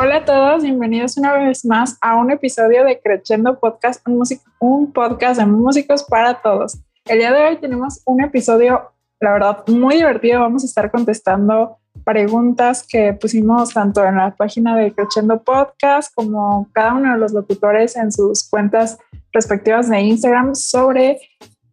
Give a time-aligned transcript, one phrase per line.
[0.00, 4.22] Hola a todos, bienvenidos una vez más a un episodio de Crescendo Podcast, un,
[4.60, 6.78] un, podcast de músicos para todos.
[7.04, 10.42] El día de hoy tenemos un episodio, la verdad, muy divertido.
[10.42, 16.68] Vamos a estar contestando preguntas que pusimos tanto en la página de Crescendo Podcast como
[16.72, 18.98] cada uno de los locutores en sus cuentas
[19.32, 21.18] respectivas de Instagram sobre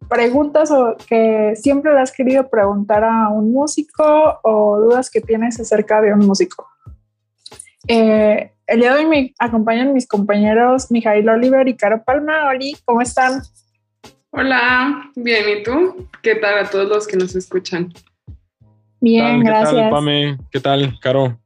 [0.08, 0.72] preguntas
[1.08, 6.12] que siempre le has querido preguntar a un músico o dudas que tienes acerca de
[6.12, 6.66] un músico.
[7.88, 12.48] Eh, el día de hoy me acompañan mis compañeros Mijail Oliver y Caro Palma.
[12.48, 13.42] Oli, ¿cómo están?
[14.30, 16.08] Hola, bien, ¿y tú?
[16.22, 17.92] ¿Qué tal a todos los que nos escuchan?
[19.00, 19.70] Bien, gracias.
[19.70, 20.38] ¿Qué tal, Pame?
[20.50, 21.38] ¿Qué tal, Caro?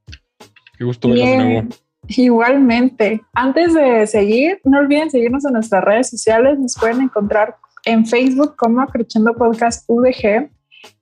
[0.79, 1.69] Qué gusto verlos de nuevo.
[2.09, 3.23] Igualmente.
[3.35, 6.59] Antes de seguir, no olviden seguirnos en nuestras redes sociales.
[6.59, 10.51] Nos pueden encontrar en Facebook como Creciendo Podcast UDG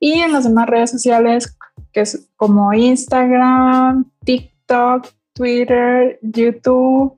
[0.01, 1.57] y en las demás redes sociales
[1.93, 5.07] que es como Instagram, TikTok,
[5.39, 7.17] Twitter, YouTube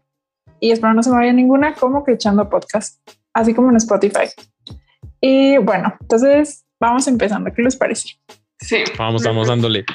[0.61, 3.01] y espero no se me vaya ninguna como Crechando Podcast,
[3.33, 4.29] así como en Spotify.
[5.23, 7.51] Y bueno, entonces vamos empezando.
[7.53, 8.11] ¿Qué les parece?
[8.59, 8.85] Sí.
[8.99, 9.87] Vamos, vamos dándole.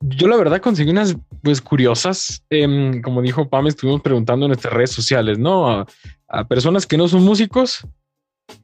[0.00, 2.44] Yo la verdad conseguí unas pues curiosas.
[2.50, 5.86] Em, como dijo Pam, estuvimos preguntando en nuestras redes sociales, ¿no?
[6.28, 7.86] a personas que no son músicos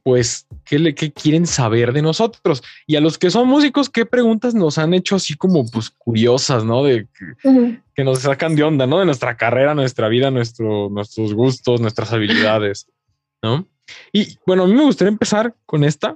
[0.03, 2.63] pues, ¿qué, le, ¿qué quieren saber de nosotros?
[2.87, 6.63] Y a los que son músicos, ¿qué preguntas nos han hecho así como, pues, curiosas,
[6.63, 6.83] ¿no?
[6.83, 7.07] De
[7.95, 8.99] que, nos sacan de onda, ¿no?
[8.99, 12.87] De nuestra carrera, nuestra vida, nuestro, nuestros gustos, nuestras habilidades,
[13.41, 13.67] ¿no?
[14.11, 16.15] Y bueno, a mí me gustaría empezar con esta,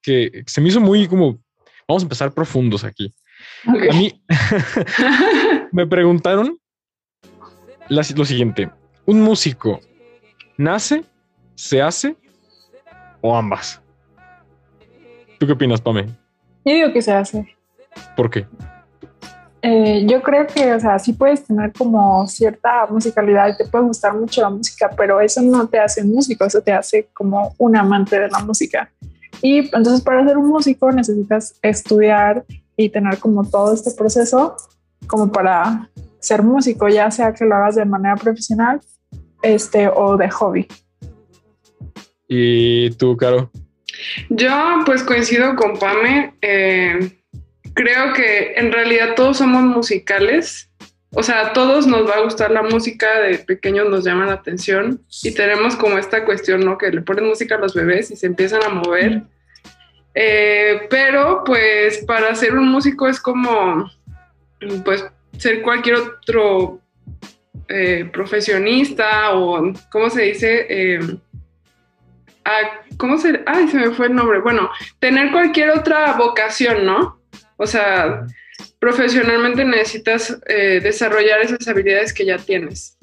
[0.00, 1.38] que se me hizo muy como,
[1.86, 3.12] vamos a empezar profundos aquí.
[3.66, 4.22] A mí
[5.72, 6.58] me preguntaron
[7.88, 8.70] lo siguiente,
[9.04, 9.80] ¿un músico
[10.56, 11.04] nace,
[11.54, 12.16] se hace
[13.22, 13.80] o ambas?
[15.38, 16.06] ¿Tú qué opinas, Pame?
[16.64, 17.56] Yo digo que se hace.
[18.14, 18.46] ¿Por qué?
[19.62, 23.84] Eh, yo creo que, o sea, sí puedes tener como cierta musicalidad y te puede
[23.84, 27.76] gustar mucho la música, pero eso no te hace músico, eso te hace como un
[27.76, 28.90] amante de la música.
[29.40, 32.44] Y entonces para ser un músico necesitas estudiar
[32.76, 34.56] y tener como todo este proceso
[35.06, 35.88] como para
[36.18, 38.80] ser músico, ya sea que lo hagas de manera profesional
[39.42, 40.68] este, o de hobby.
[42.34, 43.50] ¿Y tú, Caro?
[44.30, 46.32] Yo pues coincido con Pame.
[46.40, 47.12] Eh,
[47.74, 50.70] creo que en realidad todos somos musicales.
[51.10, 54.32] O sea, a todos nos va a gustar la música, de pequeños nos llama la
[54.32, 56.78] atención y tenemos como esta cuestión, ¿no?
[56.78, 59.24] Que le ponen música a los bebés y se empiezan a mover.
[60.14, 63.90] Eh, pero pues para ser un músico es como,
[64.86, 65.04] pues,
[65.36, 66.80] ser cualquier otro
[67.68, 71.18] eh, profesionista o, ¿cómo se dice?
[72.96, 74.40] ¿Cómo se, ay, se me fue el nombre?
[74.40, 77.20] Bueno, tener cualquier otra vocación, ¿no?
[77.56, 78.26] O sea,
[78.78, 82.98] profesionalmente necesitas eh, desarrollar esas habilidades que ya tienes.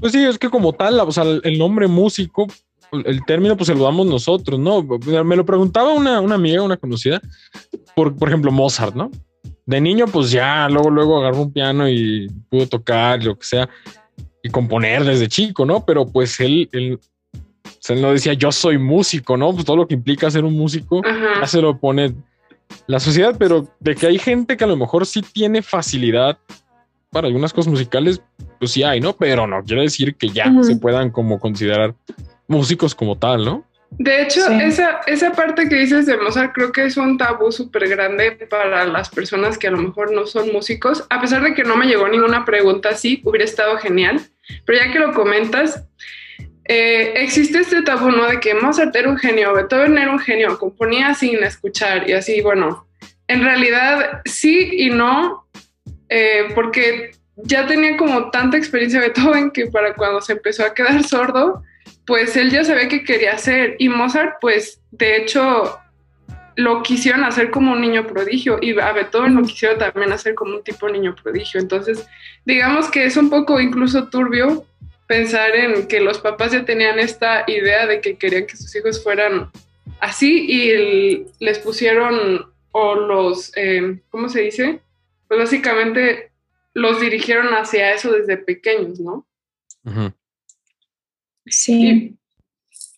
[0.00, 2.46] Pues sí, es que como tal, o sea, el nombre músico,
[2.92, 4.82] el término, pues se lo damos nosotros, ¿no?
[5.24, 7.20] Me lo preguntaba una, una amiga, una conocida,
[7.94, 9.10] por, por ejemplo, Mozart, ¿no?
[9.66, 13.68] De niño, pues ya, luego, luego agarró un piano y pudo tocar, lo que sea,
[14.42, 15.84] y componer desde chico, ¿no?
[15.84, 16.98] Pero pues él, él
[17.86, 19.52] sea, él no decía yo soy músico, ¿no?
[19.52, 21.02] Pues todo lo que implica ser un músico
[21.40, 22.14] ya se lo pone
[22.86, 26.38] la sociedad, pero de que hay gente que a lo mejor sí tiene facilidad
[27.10, 28.20] para algunas cosas musicales,
[28.58, 29.14] pues sí hay, ¿no?
[29.14, 31.94] Pero no quiere decir que ya se puedan como considerar
[32.48, 33.64] músicos como tal, ¿no?
[33.90, 37.88] De hecho, esa, esa parte que dices de Mozart creo que es un tabú súper
[37.88, 41.04] grande para las personas que a lo mejor no son músicos.
[41.10, 44.20] A pesar de que no me llegó ninguna pregunta así, hubiera estado genial.
[44.64, 45.86] Pero ya que lo comentas,
[46.66, 48.26] eh, existe este tabú, ¿no?
[48.26, 52.40] De que Mozart era un genio, Beethoven era un genio, componía sin escuchar y así,
[52.40, 52.86] bueno,
[53.28, 55.46] en realidad sí y no,
[56.08, 61.02] eh, porque ya tenía como tanta experiencia Beethoven que para cuando se empezó a quedar
[61.08, 61.62] sordo,
[62.06, 65.78] pues él ya sabía qué quería hacer y Mozart, pues de hecho
[66.56, 70.56] lo quisieron hacer como un niño prodigio y a Beethoven lo quisieron también hacer como
[70.56, 71.60] un tipo niño prodigio.
[71.60, 72.06] Entonces,
[72.44, 74.64] digamos que es un poco incluso turbio
[75.06, 79.02] pensar en que los papás ya tenían esta idea de que querían que sus hijos
[79.02, 79.50] fueran
[80.00, 84.80] así y les pusieron o los, eh, ¿cómo se dice?
[85.28, 86.32] Pues básicamente
[86.72, 89.26] los dirigieron hacia eso desde pequeños, ¿no?
[91.46, 92.16] Sí.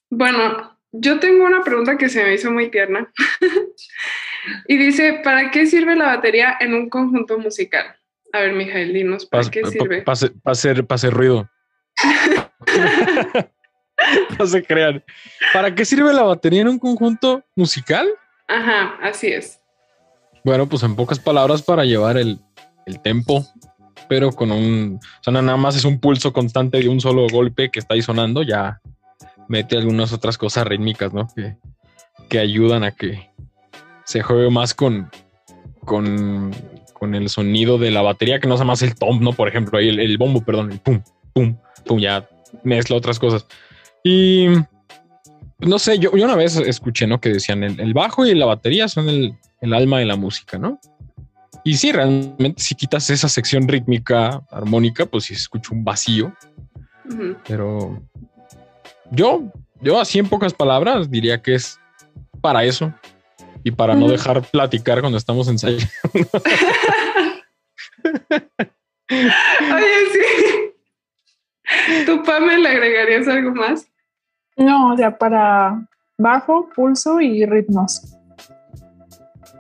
[0.09, 3.13] bueno, yo tengo una pregunta que se me hizo muy tierna
[4.69, 7.97] y dice, ¿para qué sirve la batería en un conjunto musical?
[8.33, 10.03] A ver, Mijael, dinos, ¿para qué sirve?
[10.03, 10.15] Para
[10.45, 11.51] hacer, hacer ruido.
[14.39, 15.03] no se crean.
[15.53, 18.09] ¿Para qué sirve la batería en un conjunto musical?
[18.49, 19.61] Ajá, así es.
[20.45, 22.41] Bueno, pues en pocas palabras, para llevar el,
[23.03, 23.45] tempo
[24.09, 27.71] pero con un, o sea, nada más es un pulso constante de un solo golpe
[27.71, 28.81] que está ahí sonando, ya
[29.49, 31.27] mete algunas otras cosas rítmicas, ¿no?
[31.35, 31.57] Que,
[32.29, 33.31] que ayudan a que
[34.05, 35.11] se juegue más con,
[35.85, 36.55] con,
[36.93, 39.33] con, el sonido de la batería, que no sea más el tom, ¿no?
[39.33, 41.03] Por ejemplo, ahí el, bombo, perdón, el pum,
[41.33, 42.29] pum, pum, ya
[42.63, 43.47] mezcla otras cosas.
[44.03, 44.47] Y
[45.59, 47.21] no sé, yo, yo una vez escuché, ¿no?
[47.21, 50.79] Que decían el, bajo y la batería son el, el, alma de la música, ¿no?
[51.65, 56.33] Y sí, realmente si quitas esa sección rítmica, armónica, pues sí escucho un vacío.
[57.47, 58.03] Pero
[59.11, 59.45] yo,
[59.81, 61.81] yo así en pocas palabras diría que es
[62.41, 62.93] para eso
[63.65, 65.87] y para no dejar platicar cuando estamos ensayando.
[69.11, 70.76] Oye, sí.
[72.07, 73.89] ¿Tu Pame le agregarías algo más?
[74.57, 75.81] No, o sea, para
[76.19, 78.17] bajo, pulso y ritmos.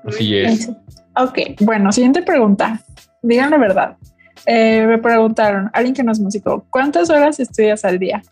[0.07, 0.71] Así es.
[1.17, 2.81] Ok, bueno, siguiente pregunta.
[3.23, 3.97] Digan la verdad.
[4.47, 8.23] Eh, me preguntaron, alguien que no es músico, ¿cuántas horas estudias al día?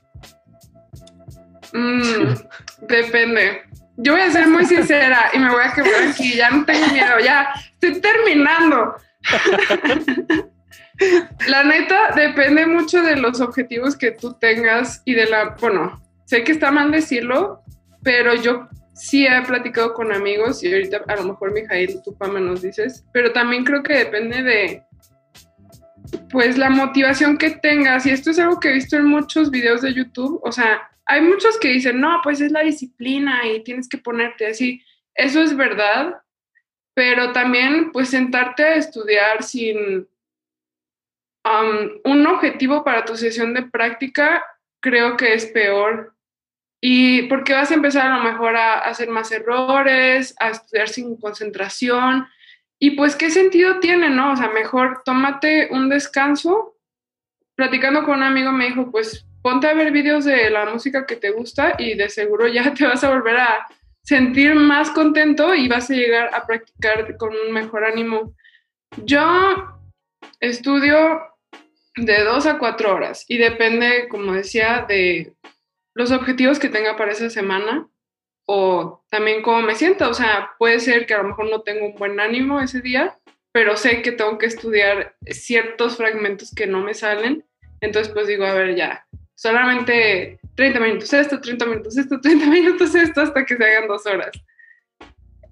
[1.73, 2.35] Mm,
[2.87, 3.63] depende.
[3.97, 6.87] Yo voy a ser muy sincera y me voy a quebrar aquí, ya no tengo
[6.89, 7.49] miedo, ya
[7.81, 8.95] estoy terminando.
[11.49, 16.45] la neta depende mucho de los objetivos que tú tengas y de la, bueno, sé
[16.45, 17.61] que está mal decirlo,
[18.03, 22.41] pero yo sí he platicado con amigos y ahorita a lo mejor Mijail, tú Pama
[22.41, 24.83] nos dices, pero también creo que depende de
[26.31, 28.07] pues la motivación que tengas.
[28.07, 31.21] Y esto es algo que he visto en muchos videos de YouTube, o sea, hay
[31.21, 34.83] muchos que dicen, no, pues es la disciplina y tienes que ponerte así,
[35.15, 36.15] eso es verdad,
[36.95, 40.09] pero también pues sentarte a estudiar sin
[42.05, 44.45] un objetivo para tu sesión de práctica
[44.81, 46.15] creo que es peor
[46.87, 51.17] y porque vas a empezar a lo mejor a, hacer más errores, a estudiar sin
[51.17, 52.27] concentración.
[52.79, 54.33] Y pues, ¿qué sentido tiene, no?
[54.33, 56.77] O sea, mejor tómate un descanso.
[57.55, 61.17] Platicando con un amigo me dijo, pues ponte a ver vídeos de la música que
[61.17, 63.67] te gusta y de seguro ya te vas a volver a
[64.03, 68.35] sentir más contento y vas a llegar a practicar con un mejor ánimo.
[68.99, 69.81] Yo
[70.39, 71.34] estudio
[71.97, 75.33] de dos a cuatro horas y depende, como decía, de
[75.95, 77.89] los objetivos que tenga para esa semana
[78.47, 80.09] o también cómo me siento.
[80.09, 83.17] O sea, puede ser que a lo mejor no tengo un buen ánimo ese día,
[83.53, 87.45] pero sé que tengo que estudiar ciertos fragmentos que no me salen.
[87.81, 92.95] Entonces, pues digo, a ver, ya, solamente 30 minutos esto, 30 minutos esto, 30 minutos
[92.95, 94.33] esto, hasta que se hagan dos horas.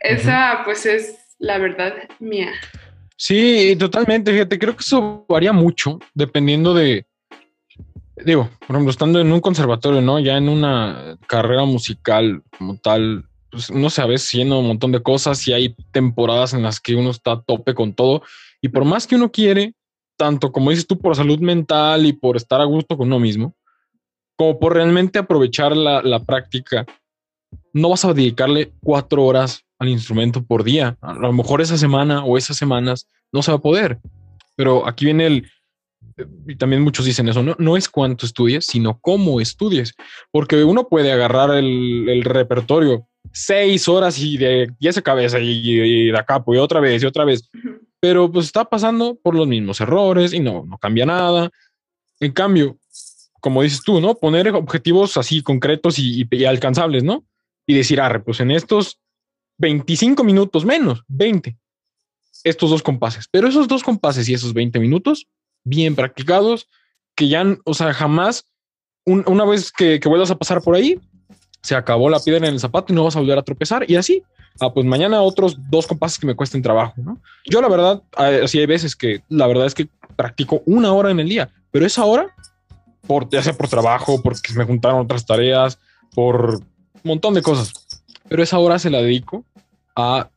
[0.00, 2.52] Esa, pues, es la verdad mía.
[3.24, 4.32] Sí, totalmente.
[4.32, 7.06] Fíjate, creo que eso varía mucho dependiendo de,
[8.16, 10.18] digo, por ejemplo, estando en un conservatorio, ¿no?
[10.18, 15.04] Ya en una carrera musical como tal, pues uno se ve haciendo un montón de
[15.04, 18.22] cosas y hay temporadas en las que uno está a tope con todo.
[18.60, 19.76] Y por más que uno quiere,
[20.16, 23.54] tanto como dices tú, por salud mental y por estar a gusto con uno mismo,
[24.36, 26.84] como por realmente aprovechar la práctica,
[27.72, 30.96] no vas a dedicarle cuatro horas al instrumento por día.
[31.00, 33.98] A lo mejor esa semana o esas semanas no se va a poder.
[34.56, 35.50] Pero aquí viene el,
[36.46, 39.94] y también muchos dicen eso, no, no es cuánto estudies, sino cómo estudies,
[40.30, 46.18] porque uno puede agarrar el, repertorio seis horas y de y esa cabeza y, de
[46.18, 47.48] acá, pues otra vez y otra vez,
[48.00, 51.50] pero pues está pasando por los mismos errores y no, no cambia nada.
[52.20, 52.76] En cambio,
[53.40, 54.14] como dices tú, ¿no?
[54.14, 57.24] Poner objetivos así concretos y, y alcanzables, ¿no?
[57.66, 58.98] Y decir, arre, pues en estos
[59.58, 61.56] 25 minutos menos, 20,
[62.44, 65.28] estos dos compases, pero esos dos compases y esos 20 minutos
[65.64, 66.68] bien practicados,
[67.14, 68.46] que ya, o sea, jamás,
[69.04, 70.98] una vez que, vuelvas a pasar por ahí,
[71.62, 73.96] se acabó la piedra en el zapato y no vas a volver a tropezar y
[73.96, 74.22] así.
[74.60, 77.18] Ah, pues mañana otros dos compases que me cuesten trabajo, ¿no?
[77.46, 81.20] Yo la verdad, así hay veces que la verdad es que practico una hora en
[81.20, 82.34] el día, pero esa hora,
[83.06, 85.78] por, ya sea por trabajo, porque me juntaron otras tareas,
[86.14, 87.72] por un montón de cosas,
[88.28, 89.44] pero esa hora se la dedico
[89.96, 90.30] a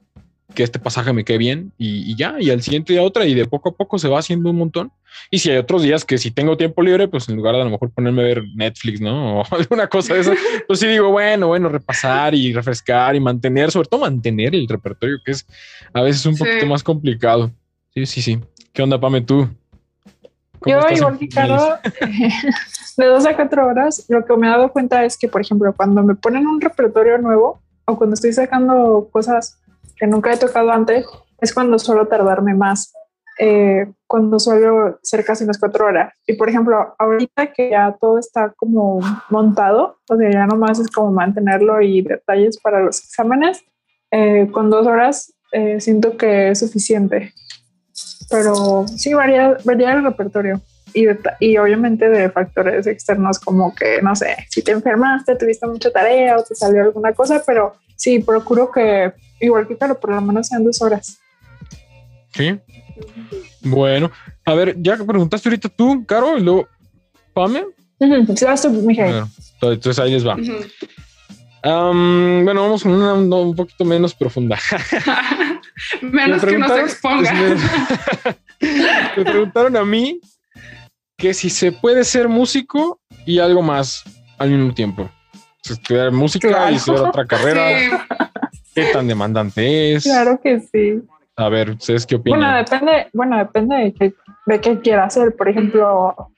[0.54, 3.46] que este pasaje me quede bien y, ya, y al siguiente día otra, y de
[3.46, 4.92] poco a poco se va haciendo un montón.
[5.32, 7.64] Y si hay otros días que si tengo tiempo libre, pues en lugar de a
[7.64, 9.42] lo mejor ponerme a ver Netflix, ¿no?
[9.42, 10.34] O alguna cosa de eso,
[10.68, 15.18] pues sí digo, bueno, bueno, repasar y refrescar y mantener, sobre todo mantener el repertorio,
[15.24, 15.46] que es
[15.94, 17.52] a veces un poquito más complicado.
[17.94, 18.40] Sí, sí, sí.
[18.74, 19.48] ¿Qué onda, Pame, tú?
[20.66, 21.28] Yo igual que
[22.98, 25.74] de dos a cuatro horas, lo que me he dado cuenta es que, por ejemplo,
[25.76, 29.60] cuando me ponen un repertorio nuevo o cuando estoy sacando cosas
[29.98, 31.06] que nunca he tocado antes,
[31.40, 32.94] es cuando suelo tardarme más,
[33.40, 36.14] eh, cuando suelo ser casi unas cuatro horas.
[36.26, 39.00] Y por ejemplo, ahorita que ya todo está como
[39.30, 43.64] montado, o sea, ya nomás es como mantenerlo y detalles para los exámenes,
[44.12, 47.34] eh, con dos horas eh, siento que es suficiente.
[48.30, 50.62] pero sí varía, varía el repertorio.
[50.96, 51.08] Y,
[51.42, 56.38] y, obviamente de factores externos como que, no sé, si te enfermaste, tuviste mucha tarea
[56.38, 59.12] o te salió alguna cosa, pero sí, procuro que
[59.42, 61.18] igual que claro, por lo menos sean dos horas.
[62.34, 62.58] Sí.
[63.62, 64.12] Bueno,
[64.46, 66.68] a ver, ya que preguntaste ahorita tú, Caro, y luego,
[67.34, 67.66] Pame.
[68.00, 68.48] Entonces
[70.00, 70.36] ahí les va.
[71.64, 74.58] bueno, vamos con una, un poquito menos profunda.
[76.02, 77.34] menos que nos exponga.
[79.18, 80.20] me preguntaron a mí
[81.18, 84.04] que si se puede ser músico y algo más
[84.38, 85.10] al mismo tiempo.
[85.68, 88.06] Estudiar música y estudiar otra carrera.
[88.76, 90.04] ¿Qué tan demandante es?
[90.04, 91.02] Claro que sí.
[91.38, 92.40] A ver, ¿ustedes qué opinan?
[92.40, 94.14] Bueno, depende, bueno, depende de qué,
[94.46, 95.36] de qué quiera hacer.
[95.36, 96.32] Por ejemplo,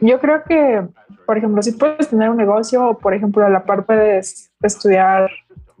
[0.00, 0.82] yo creo que,
[1.26, 5.30] por ejemplo, si puedes tener un negocio o, por ejemplo, a la par puedes estudiar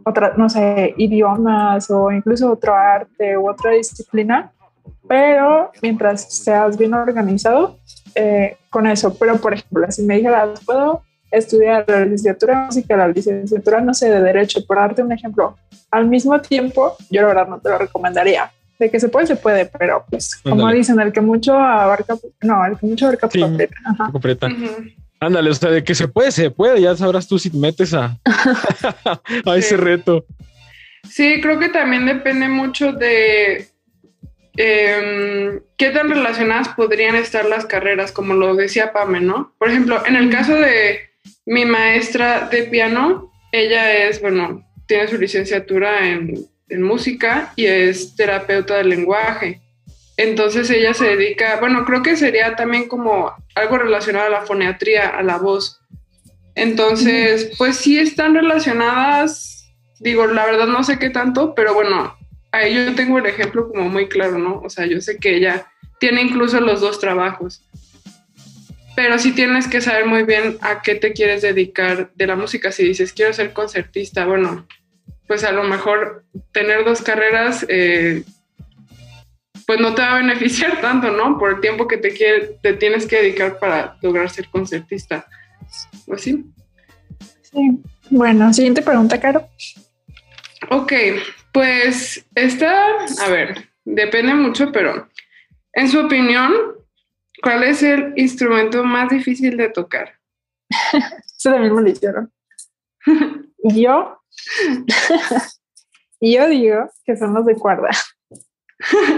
[0.04, 4.52] otra, no sé, idiomas o incluso otro arte u otra disciplina,
[5.08, 7.78] pero mientras seas bien organizado
[8.14, 9.14] eh, con eso.
[9.14, 13.94] Pero, por ejemplo, si me dijeras, puedo estudiar la licenciatura de música, la licenciatura, no
[13.94, 15.56] sé, de derecho, por darte un ejemplo,
[15.90, 18.50] al mismo tiempo, yo la verdad no te lo recomendaría.
[18.78, 22.66] De que se puede, se puede, pero pues, como dicen, el que mucho abarca, no,
[22.66, 23.40] el que mucho abarca sí,
[24.10, 24.48] completa.
[25.20, 27.94] Ándale, o sea, de que se puede, se puede, ya sabrás tú si te metes
[27.94, 28.18] a,
[29.46, 30.26] a ese reto.
[31.08, 33.68] Sí, creo que también depende mucho de
[34.56, 39.52] eh, qué tan relacionadas podrían estar las carreras, como lo decía Pame, ¿no?
[39.58, 41.00] Por ejemplo, en el caso de
[41.46, 48.78] mi maestra de piano, ella es, bueno, tiene su licenciatura en, música y es terapeuta
[48.78, 49.60] del lenguaje.
[50.16, 55.08] Entonces ella se dedica, bueno, creo que sería también como algo relacionado a la foneatría,
[55.08, 55.80] a la voz.
[56.56, 62.16] Entonces, pues sí están relacionadas, digo, la verdad no sé qué tanto, pero bueno,
[62.54, 64.60] ahí yo tengo el ejemplo como muy claro, ¿no?
[64.60, 65.66] O sea, yo sé que ella
[65.98, 67.62] tiene incluso los dos trabajos
[68.94, 72.70] pero sí tienes que saber muy bien a qué te quieres dedicar de la música.
[72.70, 74.66] Si dices, quiero ser concertista, bueno,
[75.26, 78.22] pues a lo mejor tener dos carreras, eh,
[79.66, 81.38] pues no te va a beneficiar tanto, ¿no?
[81.38, 85.26] Por el tiempo que te, quiere, te tienes que dedicar para lograr ser concertista.
[86.06, 86.44] ¿O sí?
[87.42, 87.82] Sí.
[88.10, 89.48] Bueno, siguiente pregunta, Caro.
[90.70, 90.92] Ok,
[91.54, 92.84] pues esta,
[93.24, 95.08] a ver, depende mucho, pero
[95.72, 96.52] en su opinión,
[97.44, 100.14] ¿Cuál es el instrumento más difícil de tocar?
[101.38, 102.32] Eso también me lo hicieron.
[103.64, 104.18] yo,
[106.22, 107.90] yo digo que son los de cuerda.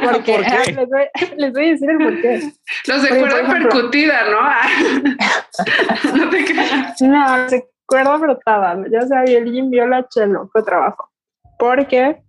[0.03, 0.73] Porque ¿Por qué?
[0.73, 1.05] les, voy,
[1.37, 2.53] les, voy, a decir el porqué.
[2.89, 6.17] Los de cuerda percutida, ¿no?
[6.17, 7.01] no te creas.
[7.01, 11.13] No, los de cuerda frotada, ya sea violín, viola, cello, fue trabajo.
[11.61, 12.23] Porque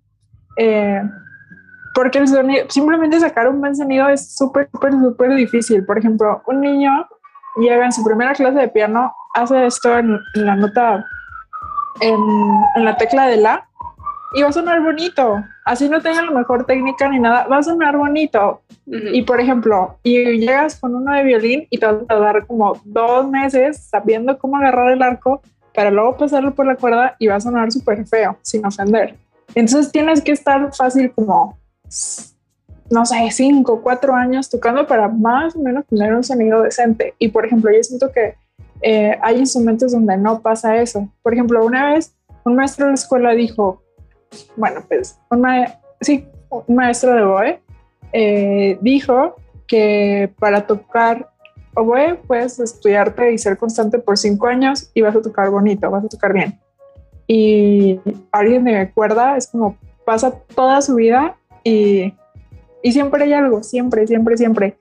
[0.57, 1.01] eh,
[1.93, 5.83] porque el sonido, simplemente sacar un buen sonido es súper, súper, súper difícil.
[5.85, 7.07] Por ejemplo, un niño
[7.57, 11.03] llega en su primera clase de piano, hace esto en, la nota,
[12.01, 13.67] en, la tecla de la,
[14.35, 15.43] y va a sonar bonito.
[15.65, 18.61] Así no tenga la mejor técnica ni nada, va a sonar bonito.
[18.85, 22.79] Y por ejemplo, y llegas con uno de violín y te vas a tardar como
[22.85, 25.41] dos meses sabiendo cómo agarrar el arco
[25.73, 29.15] para luego pasarlo por la cuerda y va a sonar súper feo, sin ofender.
[29.57, 31.57] Entonces tienes que estar fácil como
[32.91, 37.15] no sé, cinco, cuatro años tocando para más o menos tener un sonido decente.
[37.17, 38.35] Y por ejemplo, yo siento que
[38.81, 41.09] eh, hay instrumentos donde no pasa eso.
[41.23, 43.81] Por ejemplo, una vez un maestro de la escuela dijo,
[44.55, 45.43] bueno, pues, un,
[46.01, 47.59] sí, un maestro de oboe
[48.13, 51.31] eh, dijo que para tocar
[51.73, 56.05] oboe puedes estudiarte y ser constante por cinco años y vas a tocar bonito, vas
[56.05, 56.59] a tocar bien.
[57.27, 57.99] Y
[58.31, 62.13] alguien de cuerda es como pasa toda su vida y,
[62.83, 64.77] siempre hay algo, siempre, siempre, siempre.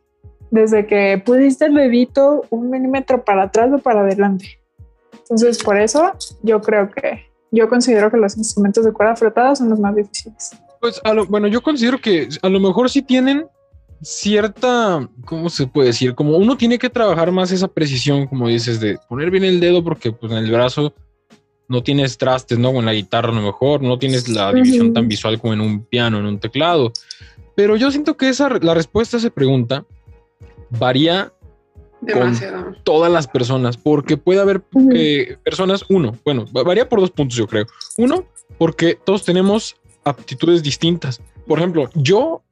[0.53, 4.61] Desde que pusiste el dedito un milímetro para atrás o para adelante.
[5.13, 6.13] Entonces, por eso
[6.45, 10.57] yo creo que, yo considero que los instrumentos de cuerda frotada son los más difíciles.
[10.81, 13.47] Pues, bueno, yo considero que a lo mejor sí tienen
[14.03, 16.15] cierta, ¿cómo se puede decir?
[16.15, 19.83] Como uno tiene que trabajar más esa precisión, como dices, de poner bien el dedo,
[19.83, 20.95] porque pues en el brazo
[21.69, 22.73] no tienes trastes, ¿no?
[22.73, 25.85] Con la guitarra a lo mejor, no tienes la división tan visual como en un
[25.85, 26.93] piano, en un teclado.
[27.55, 29.85] Pero yo siento que esa, la respuesta a esa pregunta
[30.71, 31.33] varía
[32.01, 32.65] Demasiado.
[32.65, 34.63] con todas las personas, porque puede haber
[34.95, 37.67] eh, personas, uno, bueno, varía por dos puntos yo creo.
[37.97, 38.27] Uno,
[38.59, 41.21] porque todos tenemos aptitudes distintas.
[41.47, 42.43] Por ejemplo, yo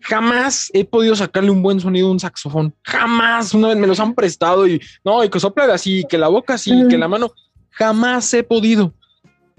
[0.00, 2.74] jamás he podido sacarle un buen sonido a un saxofón.
[2.82, 3.54] Jamás.
[3.54, 6.54] Una vez me los han prestado y no, y que sopla así, que la boca
[6.54, 7.32] así, que la mano.
[7.78, 8.92] Jamás he podido.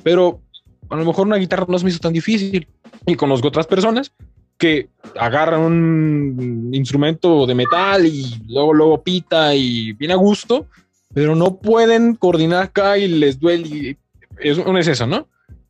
[0.04, 0.42] Pero
[0.90, 2.68] a lo mejor una guitarra no se me hizo tan difícil.
[3.06, 4.12] Y conozco otras personas
[4.58, 10.68] que agarran un instrumento de metal y luego, luego pita y viene a gusto,
[11.14, 13.98] pero no pueden coordinar acá y les duele.
[14.38, 15.28] Es, es eso, ¿no?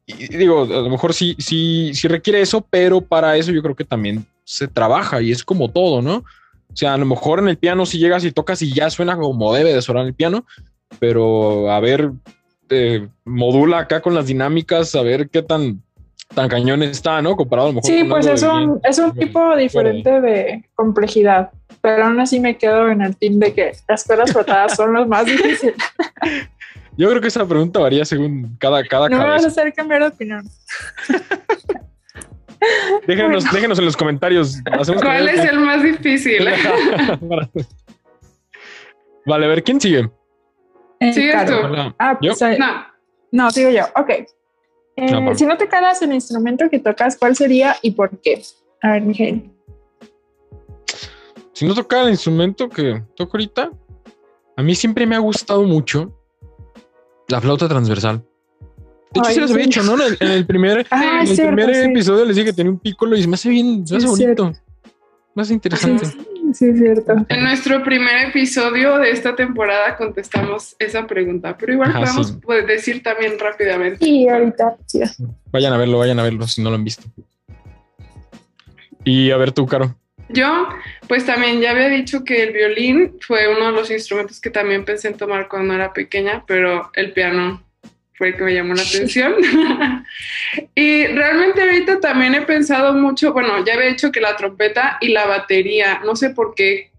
[0.07, 3.75] Y digo, a lo mejor sí, sí, sí requiere eso, pero para eso yo creo
[3.75, 6.23] que también se trabaja y es como todo, ¿no?
[6.71, 9.15] O sea, a lo mejor en el piano si llegas y tocas y ya suena
[9.15, 10.45] como debe de sonar el piano,
[10.97, 12.11] pero a ver,
[12.69, 15.81] eh, modula acá con las dinámicas, a ver qué tan,
[16.33, 17.35] tan cañón está, ¿no?
[17.35, 17.91] Comparado a lo mejor.
[17.91, 22.89] Sí, pues es un, es un tipo diferente de complejidad, pero aún así me quedo
[22.89, 25.75] en el team de que las cuerdas frotadas son los más difíciles.
[26.97, 29.61] Yo creo que esa pregunta varía según cada, cada No me vas a cabeza.
[29.61, 30.45] hacer cambiar de opinión.
[33.07, 34.59] Déjenos, déjenos en los comentarios.
[34.65, 36.45] Hacemos ¿Cuál es el más difícil?
[39.25, 40.09] vale, a ver, ¿quién sigue?
[40.99, 41.59] Eh, Sigues Caro.
[41.61, 41.65] tú.
[41.67, 41.95] Hola.
[41.99, 42.31] Ah, ¿Yo?
[42.31, 42.85] pues, eh, No,
[43.31, 43.83] no, sigo yo.
[43.95, 44.09] Ok.
[44.09, 48.41] Eh, No, si no tocaras el instrumento que tocas, ¿cuál sería y por qué?
[48.81, 49.49] A ver, Miguel.
[51.53, 53.71] Si no tocara el instrumento que toco ahorita,
[54.55, 56.13] a mí siempre me ha gustado mucho
[57.27, 58.23] la flauta transversal.
[59.11, 59.93] De hecho, Ay, sí las había hecho, ¿no?
[59.95, 61.81] En el, en el primer, Ah, en es el cierto, primer sí.
[61.91, 64.07] episodio les dije que tenía un piccolo y se me hace bien, se me hace
[64.07, 64.51] bonito.
[65.35, 66.05] Más interesante.
[66.05, 66.17] Sí,
[66.53, 67.13] sí, es cierto.
[67.27, 72.33] en nuestro primer episodio de esta temporada contestamos esa pregunta, pero igual Ajá, podemos sí.
[72.41, 74.05] pues, decir también rápidamente.
[74.07, 75.01] Y ahorita, sí.
[75.51, 77.03] Vayan a verlo, vayan a verlo si no lo han visto.
[79.03, 79.95] Y a ver tú, Caro.
[80.29, 80.67] Yo,
[81.07, 84.85] pues también ya había dicho que el violín fue uno de los instrumentos que también
[84.85, 87.63] pensé en tomar cuando era pequeña, pero el piano
[88.19, 89.33] fue el que me llamó la atención.
[90.75, 95.07] y realmente ahorita también he pensado mucho, bueno, ya había dicho que la trompeta y
[95.07, 96.91] la batería, no sé por qué.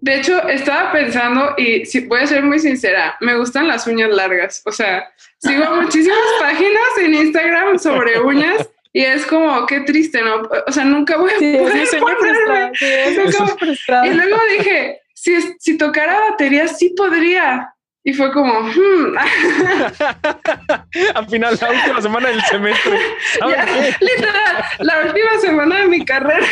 [0.00, 4.08] De hecho, estaba pensando, y si voy a ser muy sincera, me gustan las uñas
[4.08, 4.62] largas.
[4.64, 10.48] O sea, sigo muchísimas páginas en Instagram sobre uñas y es como, qué triste, ¿no?
[10.66, 12.70] O sea, nunca voy a Sí, poder sueño ponerme-.
[12.74, 14.06] Sí, frustrado.
[14.06, 17.74] y luego dije, si, si tocara batería, sí podría.
[18.02, 19.14] Y fue como, hmm,
[21.14, 22.98] Al final, la última semana del semestre.
[23.38, 23.94] ¿Sabe ya, qué?
[24.00, 26.46] literal, la última semana de mi carrera.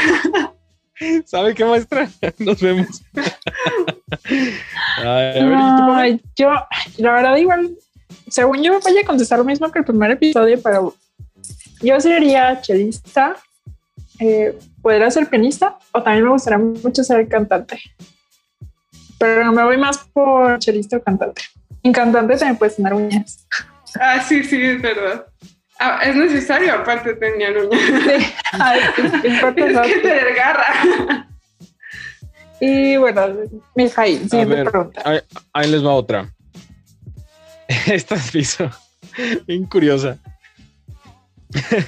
[1.25, 2.09] ¿Sabe qué, maestra?
[2.39, 3.03] Nos vemos.
[4.99, 5.97] Ay, a.
[5.97, 6.51] Ay, yo,
[6.99, 7.71] la verdad, igual,
[8.29, 10.95] según yo, voy a contestar lo mismo que el primer episodio, pero
[11.81, 13.37] yo sería chelista,
[14.19, 17.81] eh, podría ser pianista, o también me gustaría mucho ser cantante.
[19.19, 21.43] Pero me voy más por chelista o cantante.
[21.83, 23.47] En cantante también puedes tener uñas.
[24.01, 25.27] Ah, sí, sí, es verdad.
[25.81, 27.81] Ah, es necesario, aparte tenían uñas.
[27.81, 28.27] Sí.
[28.53, 31.29] Ay, es- es Es que te desgarra.
[32.61, 33.23] Y bueno,
[33.77, 35.03] Mijail, siguiente ver, pregunta.
[35.05, 35.21] ahí,
[35.53, 36.33] ahí les va otra.
[37.87, 38.71] Esta se hizo
[39.47, 40.19] bien curiosa.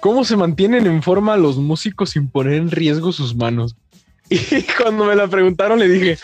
[0.00, 3.76] ¿Cómo se mantienen en forma los músicos sin poner en riesgo sus manos?
[4.28, 6.18] Y cuando me la preguntaron le dije,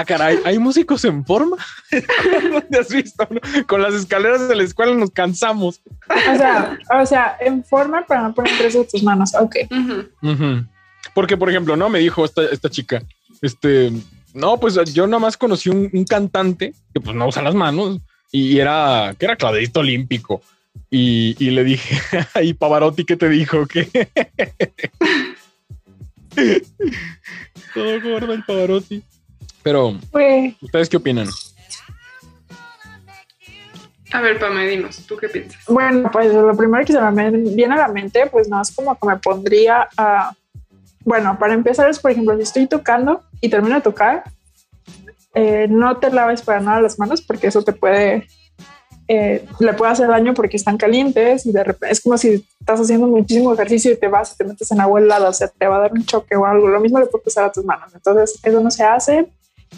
[0.00, 1.56] ah, caray, ¿hay músicos en forma?
[2.52, 3.26] ¿Dónde has visto?
[3.30, 3.40] no?
[3.66, 5.80] Con las escaleras de la escuela nos cansamos.
[6.08, 9.34] O sea, o sea, en forma para no poner tres de tus manos.
[9.34, 9.56] Ok.
[11.14, 13.02] Porque, por ejemplo, no me dijo esta, esta chica,
[13.40, 13.90] este,
[14.34, 18.00] no, pues yo nada más conocí un, un cantante que pues no usa las manos
[18.30, 20.42] y era, que era clavadista olímpico.
[20.90, 21.98] Y, y le dije,
[22.42, 23.66] y Pavarotti, ¿qué te dijo?
[23.66, 23.88] ¿Qué?
[27.74, 29.02] Todo gordo el Pavarotti.
[29.66, 31.26] Pero, Pues, ¿ustedes qué opinan?
[34.12, 35.60] A ver, Pame, dinos, ¿tú qué piensas?
[35.66, 38.96] Bueno, pues lo primero que se me viene a la mente, pues no es como
[38.96, 40.32] que me pondría a...
[41.00, 44.22] Bueno, para empezar es, por ejemplo, si estoy tocando y termino de tocar,
[45.34, 48.28] eh, no te laves para nada las manos porque eso te puede...
[49.08, 52.80] eh, le puede hacer daño porque están calientes y de repente es como si estás
[52.80, 55.66] haciendo muchísimo ejercicio y te vas y te metes en agua helada, o sea, te
[55.66, 56.68] va a dar un choque o algo.
[56.68, 57.92] Lo mismo le puede pasar a tus manos.
[57.92, 59.26] Entonces, eso no se hace.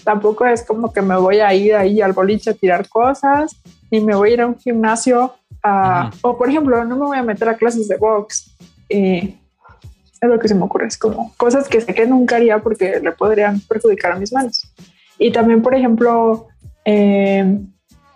[0.04, 3.56] Tampoco es como que me voy a ir ahí al boliche a tirar cosas
[3.90, 7.18] ni me voy a ir a un gimnasio a, o por ejemplo, no me voy
[7.18, 8.56] a meter a clases de box.
[8.88, 9.36] Eh,
[10.20, 13.00] es lo que se me ocurre, es como cosas que sé que nunca haría porque
[13.00, 14.62] le podrían perjudicar a mis manos.
[15.16, 16.48] Y también, por ejemplo,
[16.84, 17.60] eh,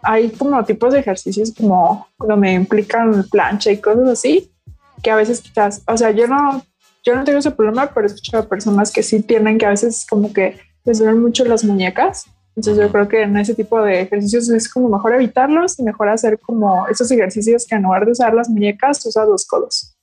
[0.02, 4.52] hay como tipos de ejercicios como donde implican plancha y cosas así,
[5.00, 6.64] que a veces quizás, o sea, yo no,
[7.04, 9.70] yo no tengo ese problema, pero he escuchado a personas que sí tienen que a
[9.70, 12.26] veces como que les duelen mucho las muñecas.
[12.54, 16.08] Entonces yo creo que en ese tipo de ejercicios es como mejor evitarlos y mejor
[16.08, 19.96] hacer como esos ejercicios que en lugar de usar las muñecas, usas los codos.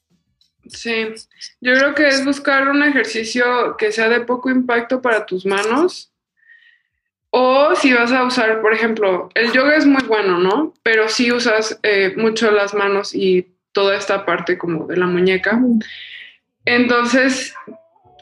[0.67, 1.07] Sí,
[1.61, 6.11] yo creo que es buscar un ejercicio que sea de poco impacto para tus manos.
[7.31, 10.73] O si vas a usar, por ejemplo, el yoga es muy bueno, ¿no?
[10.81, 15.61] Pero si usas eh, mucho las manos y toda esta parte como de la muñeca.
[16.65, 17.53] Entonces,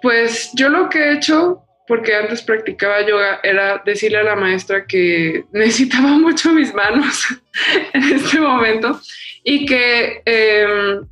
[0.02, 4.86] pues yo lo que he hecho, porque antes practicaba yoga, era decirle a la maestra
[4.86, 7.26] que necesitaba mucho mis manos
[7.94, 9.00] en este momento
[9.44, 11.08] y que em,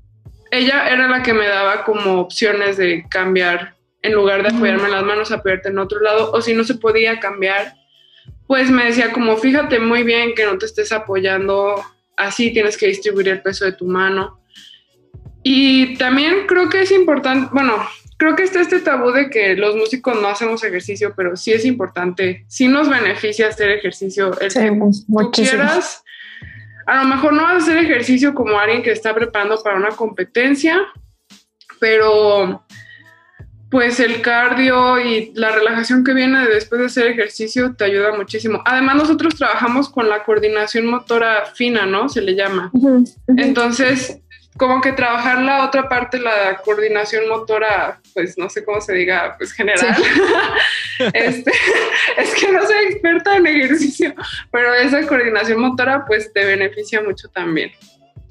[0.51, 4.91] ella era la que me daba como opciones de cambiar, en lugar de apoyarme en
[4.91, 7.73] las manos, apoyarte en otro lado, o si no se podía cambiar,
[8.47, 11.83] pues me decía como, fíjate muy bien que no te estés apoyando
[12.17, 14.41] así, tienes que distribuir el peso de tu mano.
[15.43, 17.77] Y también creo que es importante, bueno,
[18.17, 21.65] creo que está este tabú de que los músicos no hacemos ejercicio, pero sí es
[21.65, 24.31] importante, sí nos beneficia hacer ejercicio.
[24.39, 26.03] El que tú quieras,
[26.85, 29.89] a lo mejor no vas a hacer ejercicio como alguien que está preparando para una
[29.89, 30.79] competencia,
[31.79, 32.65] pero
[33.69, 38.61] pues el cardio y la relajación que viene después de hacer ejercicio te ayuda muchísimo.
[38.63, 42.07] Además, nosotros trabajamos con la coordinación motora fina, ¿no?
[42.07, 42.71] Se le llama.
[43.35, 44.21] Entonces,
[44.57, 49.35] como que trabajar la otra parte, la coordinación motora, pues no sé cómo se diga,
[49.37, 49.95] pues general.
[51.13, 51.51] este,
[52.17, 54.15] es que no soy experta en ejercicio,
[54.51, 57.71] pero esa coordinación motora pues te beneficia mucho también.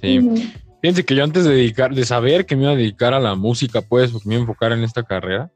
[0.00, 0.52] Sí.
[0.82, 3.34] Fíjense que yo antes de dedicar, de saber que me iba a dedicar a la
[3.36, 5.50] música, pues, me iba a enfocar en esta carrera,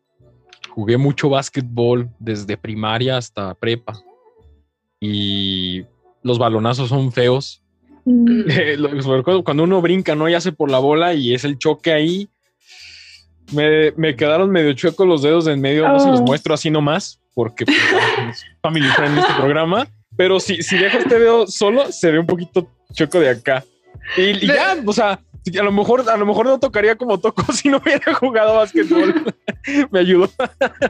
[0.71, 4.01] jugué mucho básquetbol desde primaria hasta prepa.
[5.01, 5.85] Y
[6.23, 7.63] los balonazos son feos
[9.45, 10.29] cuando uno brinca, ¿no?
[10.29, 12.29] Y hace por la bola y es el choque ahí.
[13.53, 16.25] Me, quedaron medio chuecos los dedos en medio, no se los oh.
[16.25, 17.79] muestro así nomás, porque pues,
[18.31, 19.89] es familiar en este programa.
[20.17, 23.65] Pero si, si dejo este dedo solo, se ve un poquito chueco de acá.
[24.17, 25.21] Y, ya, o sea,
[25.57, 29.35] a lo mejor, a lo mejor no tocaría como toco si no hubiera jugado básquetbol.
[29.91, 30.29] Me ayudó.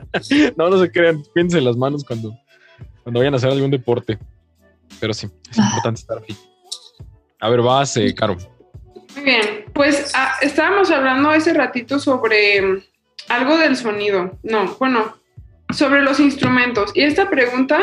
[0.57, 2.35] no, no se crean, piensen las manos cuando,
[3.03, 4.19] cuando vayan a hacer algún deporte.
[5.01, 6.37] Pero sí, es importante estar aquí.
[7.41, 8.37] A ver, vas, eh, Caro.
[9.19, 12.83] Muy bien, pues ah, estábamos hablando ese ratito sobre mm,
[13.31, 14.39] algo del sonido.
[14.45, 15.17] No, bueno,
[15.71, 16.93] sobre los instrumentos.
[16.95, 17.81] Y esta pregunta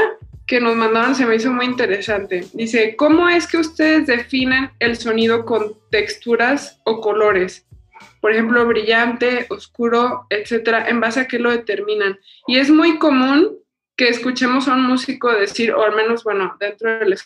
[0.48, 2.46] que nos mandaron se me hizo muy interesante.
[2.54, 7.68] Dice, ¿cómo es que ustedes definen el sonido con texturas o colores?
[8.22, 12.18] Por ejemplo, brillante, oscuro, etcétera, en base a qué lo determinan.
[12.48, 13.58] Y es muy común
[13.98, 17.18] que escuchemos a un músico decir, o al menos, bueno, dentro del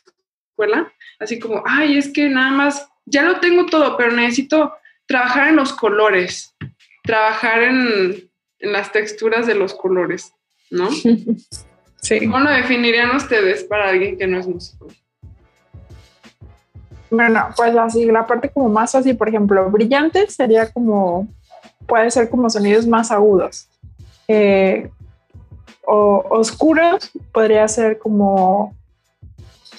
[1.20, 4.74] así como, ay, es que nada más, ya lo tengo todo, pero necesito
[5.06, 6.56] trabajar en los colores,
[7.04, 10.34] trabajar en, las texturas de los colores,
[10.70, 10.90] ¿no?
[12.02, 12.18] Sí.
[12.22, 14.88] ¿Cómo lo definirían ustedes para alguien que no es músico?
[17.12, 21.28] Bueno, pues así, la parte como más así, por ejemplo, brillante sería como,
[21.86, 23.68] puede ser como sonidos más agudos.
[24.30, 24.90] Eh,
[25.86, 28.74] o oscuros podría ser como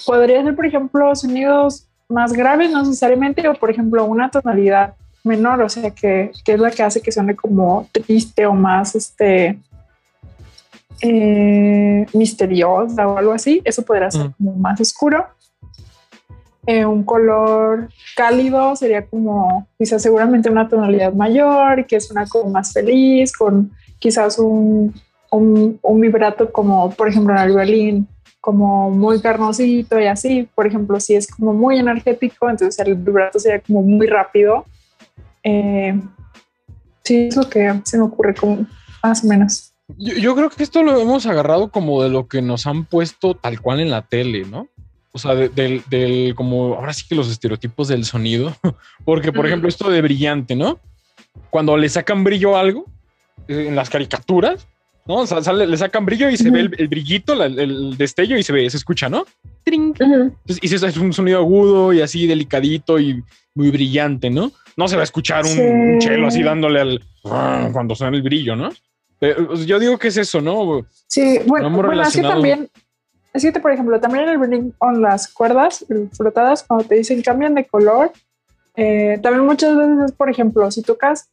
[0.05, 4.93] podría ser, por ejemplo, sonidos más graves, no necesariamente, o por ejemplo, una tonalidad
[5.23, 9.59] menor, o sea, que, es la que hace que suene como triste o más este
[11.01, 13.61] eh, misteriosa o algo así.
[13.63, 14.33] Eso podría ser mm.
[14.37, 15.25] como más oscuro.
[16.67, 22.51] Eh, un color cálido sería como quizás seguramente una tonalidad mayor, que es una como
[22.51, 24.93] más feliz, con quizás un,
[25.31, 28.07] un, un vibrato como por ejemplo en el violín
[28.41, 30.49] como muy carnosito y así.
[30.53, 34.65] Por ejemplo, si es como muy energético, entonces el vibrato sería como muy rápido.
[35.43, 35.97] Eh,
[37.03, 38.65] sí, es lo que se me ocurre como
[39.03, 39.71] más o menos.
[39.97, 43.61] Yo, creo que esto lo hemos agarrado como de lo que nos han puesto tal
[43.61, 44.67] cual en la tele, ¿no?
[45.11, 48.55] O sea, del, como ahora sí que los estereotipos del sonido,
[49.05, 50.79] porque por ejemplo esto de brillante, ¿no?
[51.49, 52.85] Cuando le sacan brillo a algo
[53.49, 54.67] eh, en las caricaturas,
[55.05, 55.15] ¿no?
[55.17, 58.69] O sea, le sacan brillo y se ve el, brillito, el, destello y se ve,
[58.69, 59.25] se escucha, ¿no?
[59.65, 64.51] y si es un sonido agudo y así delicadito y muy brillante, ¿no?
[64.77, 68.69] No se va a escuchar un, chelo así dándole al cuando suena el brillo, ¿no?
[69.19, 70.85] Pero, yo digo que es eso, ¿no?
[71.07, 72.69] Sí, bueno, bueno así también,
[73.33, 77.21] así que, por ejemplo, también en el brilling on las cuerdas frotadas, cuando te dicen
[77.21, 78.11] cambian de color,
[78.75, 81.29] eh, también muchas veces, por ejemplo, si tocas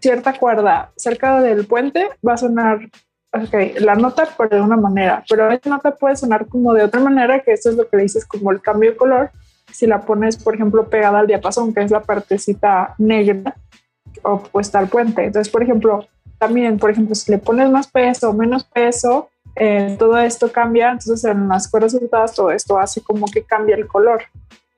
[0.00, 2.80] cierta cuerda cerca del puente, va a sonar
[3.32, 7.00] ok, la nota por de una manera, pero esa nota puede sonar como de otra
[7.00, 9.30] manera, que eso es lo que dices como el cambio de color.
[9.72, 13.56] Si la pones, por ejemplo, pegada al diapasón, que es la partecita negra
[14.22, 15.24] opuesta al puente.
[15.24, 16.06] Entonces, por ejemplo,
[16.38, 20.92] también, por ejemplo, si le pones más peso o menos peso, eh, todo esto cambia.
[20.92, 24.22] Entonces, en las cuerdas soltadas, todo esto hace como que cambia el color.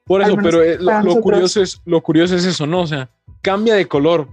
[0.04, 2.80] Por eso, pero eh, lo, curioso es, lo curioso es eso, ¿no?
[2.80, 3.10] O sea,
[3.42, 4.26] cambia de color,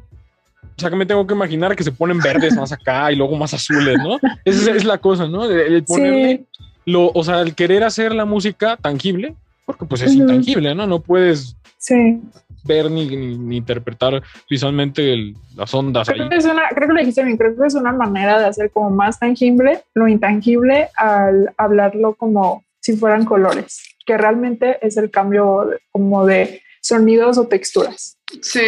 [0.78, 3.36] o sea, que me tengo que imaginar que se ponen verdes más acá y luego
[3.38, 4.18] más azules, ¿no?
[4.44, 5.50] Esa es, la cosa, ¿no?
[5.50, 6.44] El, ponerle
[6.86, 9.36] lo, o sea, el querer hacer la música tangible,
[9.66, 10.86] porque pues es intangible, ¿no?
[10.86, 11.56] No puedes.
[11.78, 12.20] Sí.
[12.64, 16.30] ver ni, ni- interpretar visualmente las ondas Creo ahí.
[16.30, 18.72] que, es una, creo que lo dijiste bien, creo que es una manera de hacer
[18.72, 25.12] como más tangible lo intangible al hablarlo como si fueran colores, que realmente es el
[25.12, 28.18] cambio como de sonidos o texturas.
[28.42, 28.66] Sí.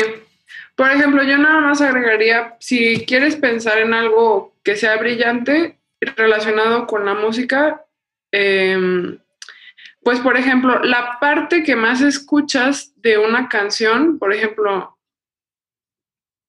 [0.78, 5.80] Por ejemplo, yo nada más agregaría, si quieres pensar en algo que sea brillante
[6.16, 7.84] relacionado con la música,
[8.32, 9.18] em,
[10.04, 14.96] pues por ejemplo, la parte que más escuchas de una canción, por ejemplo,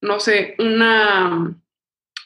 [0.03, 1.57] no sé, una,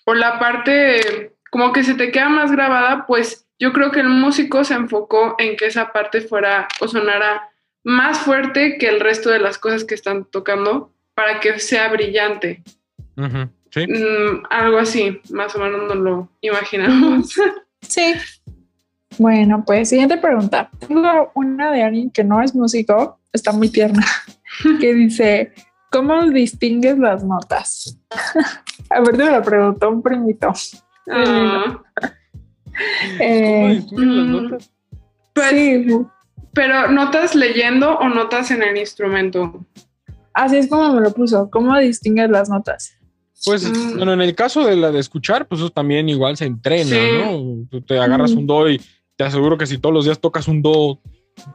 [0.05, 4.09] o la parte como que se te queda más grabada, pues yo creo que el
[4.09, 7.49] músico se enfocó en que esa parte fuera o sonara
[7.85, 12.63] más fuerte que el resto de las cosas que están tocando para que sea brillante.
[13.71, 13.87] Sí.
[13.87, 17.35] Mm, algo así, más o menos nos lo imaginamos.
[17.85, 18.15] Sí.
[19.19, 20.71] Bueno, pues siguiente pregunta.
[20.79, 24.07] Tengo una de alguien que no es músico, está muy tierna,
[24.81, 25.53] que dice,
[25.91, 27.99] ¿cómo distingues las notas?
[28.91, 30.53] A ver, te lo preguntó un primito.
[31.11, 32.09] Ah, ¿Cómo
[33.19, 34.31] Eh, distinguen las mm.
[34.31, 34.73] notas?
[35.35, 35.87] pues, sí,
[36.53, 39.67] pero notas leyendo o notas en el instrumento.
[40.35, 41.51] Así es como me lo puso.
[41.51, 42.93] ¿Cómo distingues las notas?
[43.45, 43.97] Pues, Mm.
[43.97, 47.13] bueno, en el caso de la de escuchar, pues eso también igual se entrena, Sí.
[47.19, 47.67] ¿no?
[47.71, 48.39] Tú te agarras Mm.
[48.39, 48.81] un do y
[49.17, 51.01] te aseguro que si todos los días tocas un do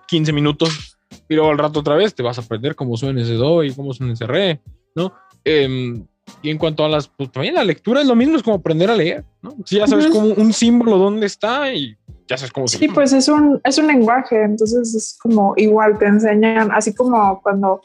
[0.07, 0.97] 15 minutos
[1.29, 3.73] y luego al rato otra vez te vas a aprender cómo suena ese do y
[3.73, 4.59] cómo suena ese re,
[4.95, 5.13] ¿no?
[5.45, 6.05] Em,
[6.41, 8.89] y en cuanto a las, pues también la lectura es lo mismo, es como aprender
[8.91, 9.55] a leer, ¿no?
[9.65, 10.13] Si ya sabes Ujú.
[10.19, 11.95] como un símbolo dónde está y
[12.27, 12.95] ya sabes cómo se Sí, llama.
[12.95, 17.81] pues es un, es un lenguaje, entonces es como igual, te enseñan, así como cuando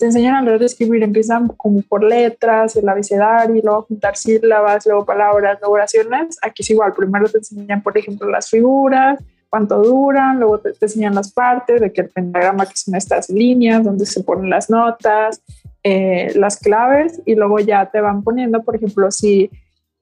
[0.00, 4.86] te enseñan a leer y escribir, empiezan como por letras, el abecedario, luego juntar sílabas,
[4.86, 6.38] luego palabras, luego oraciones.
[6.40, 10.86] Aquí es igual, primero te enseñan, por ejemplo, las figuras, cuánto duran, luego te, te
[10.86, 14.70] enseñan las partes, de que el pentagrama, que son estas líneas donde se ponen las
[14.70, 15.42] notas,
[15.84, 19.50] eh, las claves, y luego ya te van poniendo, por ejemplo, si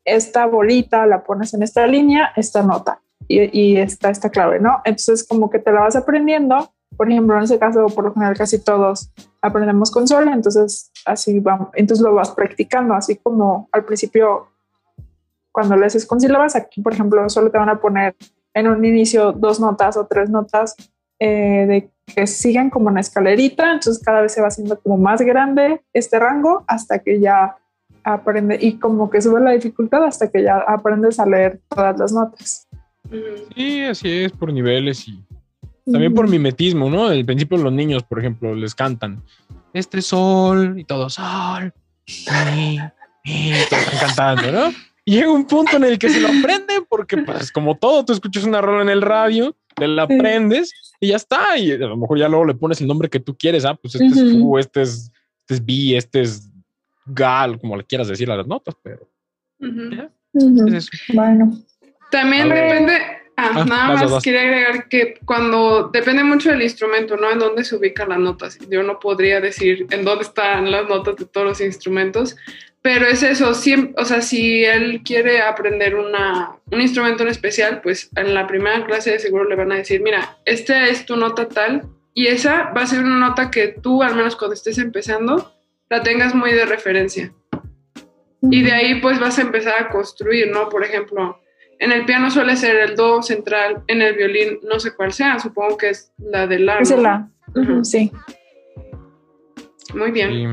[0.05, 4.81] esta bolita la pones en esta línea, esta nota y, y está esta clave, ¿no?
[4.85, 8.37] Entonces como que te la vas aprendiendo, por ejemplo, en ese caso, por lo general
[8.37, 13.85] casi todos aprendemos con sol, entonces así vamos, entonces lo vas practicando, así como al
[13.85, 14.49] principio
[15.53, 18.17] cuando le haces con sílabas, aquí por ejemplo solo te van a poner
[18.53, 20.75] en un inicio dos notas o tres notas
[21.21, 25.21] eh, de que siguen como una escalerita, entonces cada vez se va haciendo como más
[25.21, 27.57] grande este rango hasta que ya
[28.03, 32.13] aprende y como que sube la dificultad hasta que ya aprendes a leer todas las
[32.13, 32.67] notas.
[33.55, 35.28] Sí, así es, por niveles y
[35.93, 37.07] también por mimetismo, ¿no?
[37.07, 39.23] Al principio los niños, por ejemplo, les cantan
[39.73, 41.73] este sol y todo sol,
[42.55, 42.79] mi,
[43.25, 44.73] mi, todos están cantando, ¿no?
[45.05, 48.13] Y llega un punto en el que se lo aprenden porque, pues, como todo, tú
[48.13, 50.71] escuchas una rola en el radio, te la aprendes
[51.01, 51.57] y ya está.
[51.57, 53.95] Y a lo mejor ya luego le pones el nombre que tú quieres, ah, pues
[53.95, 54.41] este es Ujú.
[54.41, 56.51] Fu, este es, este es B, este es
[57.07, 59.09] Gal, como le quieras decir a las notas, pero
[59.61, 59.91] Ujú.
[59.97, 60.67] ya, Ujú.
[60.69, 60.91] es eso.
[61.15, 61.57] Bueno,
[62.11, 62.99] También depende,
[63.39, 64.25] ah, Ah, nada más vas, vas.
[64.25, 67.31] quería agregar que cuando depende mucho del instrumento, ¿no?
[67.31, 68.59] En dónde se ubican las notas.
[68.69, 72.37] Yo no podría decir en dónde están las notas de todos los instrumentos,
[72.83, 77.81] pero es eso, siempre, o sea, si él quiere aprender una, un instrumento en especial,
[77.81, 81.17] pues en la primera clase de seguro le van a decir, mira, esta es tu
[81.17, 81.83] nota tal
[82.15, 85.53] y esa va a ser una nota que tú, al menos cuando estés empezando,
[85.89, 87.33] la tengas muy de referencia.
[88.43, 90.69] Y de ahí pues vas a empezar a construir, ¿no?
[90.69, 91.41] Por ejemplo,
[91.81, 95.39] en el piano suele ser el do central, en el violín no sé cuál sea,
[95.39, 96.79] supongo que es la de la.
[96.79, 97.31] es el A.
[97.55, 97.85] Ujú.
[97.85, 98.11] Sí.
[99.95, 100.33] Muy bien.
[100.33, 100.47] Y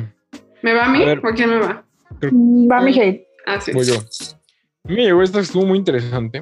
[0.61, 1.19] ¿Me va a mí A ver.
[1.23, 1.85] o a quién me va?
[2.31, 3.25] Mm, Va Miguel.
[3.45, 3.71] Ah, sí.
[3.73, 3.95] voy yo.
[3.95, 6.41] A mí me llegó esta que estuvo muy interesante.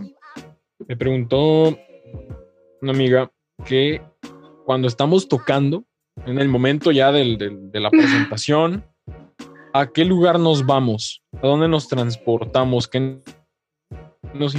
[0.88, 1.78] Me preguntó
[2.82, 3.32] una amiga
[3.66, 4.02] que
[4.66, 5.84] cuando estamos tocando,
[6.26, 7.90] en el momento ya del- del- de la
[8.38, 8.86] presentación,
[9.74, 11.24] ¿a qué lugar nos vamos?
[11.42, 12.88] ¿A dónde nos transportamos?
[12.88, 13.18] ¿Qué
[14.34, 14.56] nos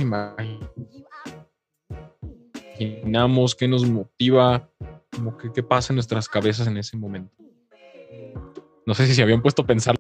[2.78, 3.54] imaginamos?
[3.54, 4.68] ¿Qué nos motiva?
[5.14, 7.32] Como que, ¿Qué pasa en nuestras cabezas en ese momento?
[8.87, 9.96] No sé si se habían puesto a pensar.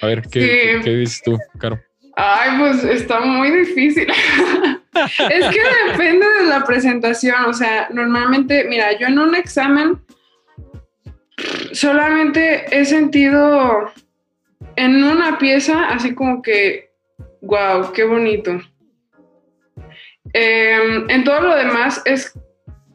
[0.00, 0.46] A ver, ¿qué, Sí.
[0.48, 1.80] qué- qué dices tú, Caro?
[2.16, 4.06] Ay, pues está muy difícil.
[5.30, 7.44] es que depende de la presentación.
[7.46, 10.00] O sea, normalmente, mira, yo en un examen
[11.72, 13.90] solamente he sentido
[14.76, 16.90] en una pieza así como que,
[17.40, 18.60] wow, qué bonito.
[20.32, 22.32] Em, en todo lo demás es,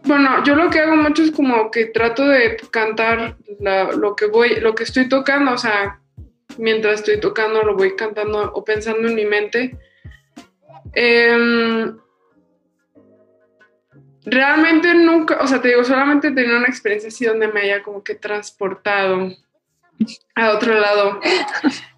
[0.04, 4.60] bueno, yo lo que hago mucho es como que trato de cantar lo que voy,
[4.60, 6.00] lo que estoy tocando, o sea,
[6.58, 9.78] mientras estoy tocando lo voy cantando o pensando en mi mente.
[10.94, 11.98] Em,
[14.26, 17.84] realmente nunca, o sea, te digo, solamente he tenido una experiencia así donde me haya
[17.84, 19.32] como que transportado.
[20.36, 21.20] A otro lado.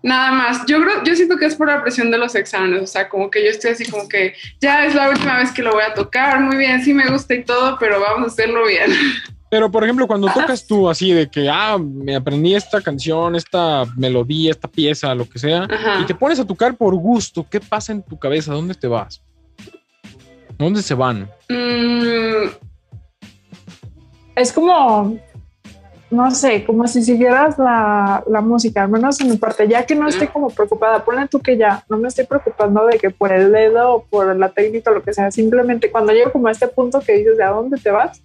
[0.03, 0.65] Nada más.
[0.67, 2.81] Yo creo, yo siento que es por la presión de los exámenes.
[2.83, 5.61] O sea, como que yo estoy así como que ya es la última vez que
[5.61, 6.39] lo voy a tocar.
[6.39, 8.91] Muy bien, sí me gusta y todo, pero vamos a hacerlo bien.
[9.51, 13.83] Pero, por ejemplo, cuando tocas tú así de que, ah, me aprendí esta canción, esta
[13.97, 16.01] melodía, esta pieza, lo que sea, Ajá.
[16.01, 18.53] y te pones a tocar por gusto, ¿qué pasa en tu cabeza?
[18.53, 19.23] ¿Dónde te vas?
[20.55, 21.27] ¿Dónde se van?
[21.49, 22.49] Mm,
[24.35, 25.17] Es como,
[26.11, 29.95] no sé, como si siguieras la, la música, al menos en mi parte, ya que
[29.95, 33.31] no estoy como preocupada, ponle tú que ya no me estoy preocupando de que por
[33.31, 36.51] el dedo o por la técnica o lo que sea, simplemente cuando llego como a
[36.51, 38.21] este punto que dices de a dónde te vas,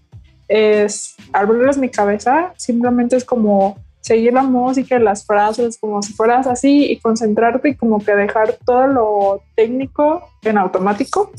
[0.49, 6.47] es abrirles mi cabeza, simplemente es como seguir la música, las frases, como si fueras
[6.47, 11.33] así y concentrarte y como que dejar todo lo técnico en automático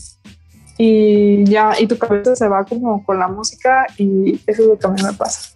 [0.77, 4.77] y ya, y tu cabeza se va como con la música y eso es lo
[4.77, 5.55] que a mí me pasa.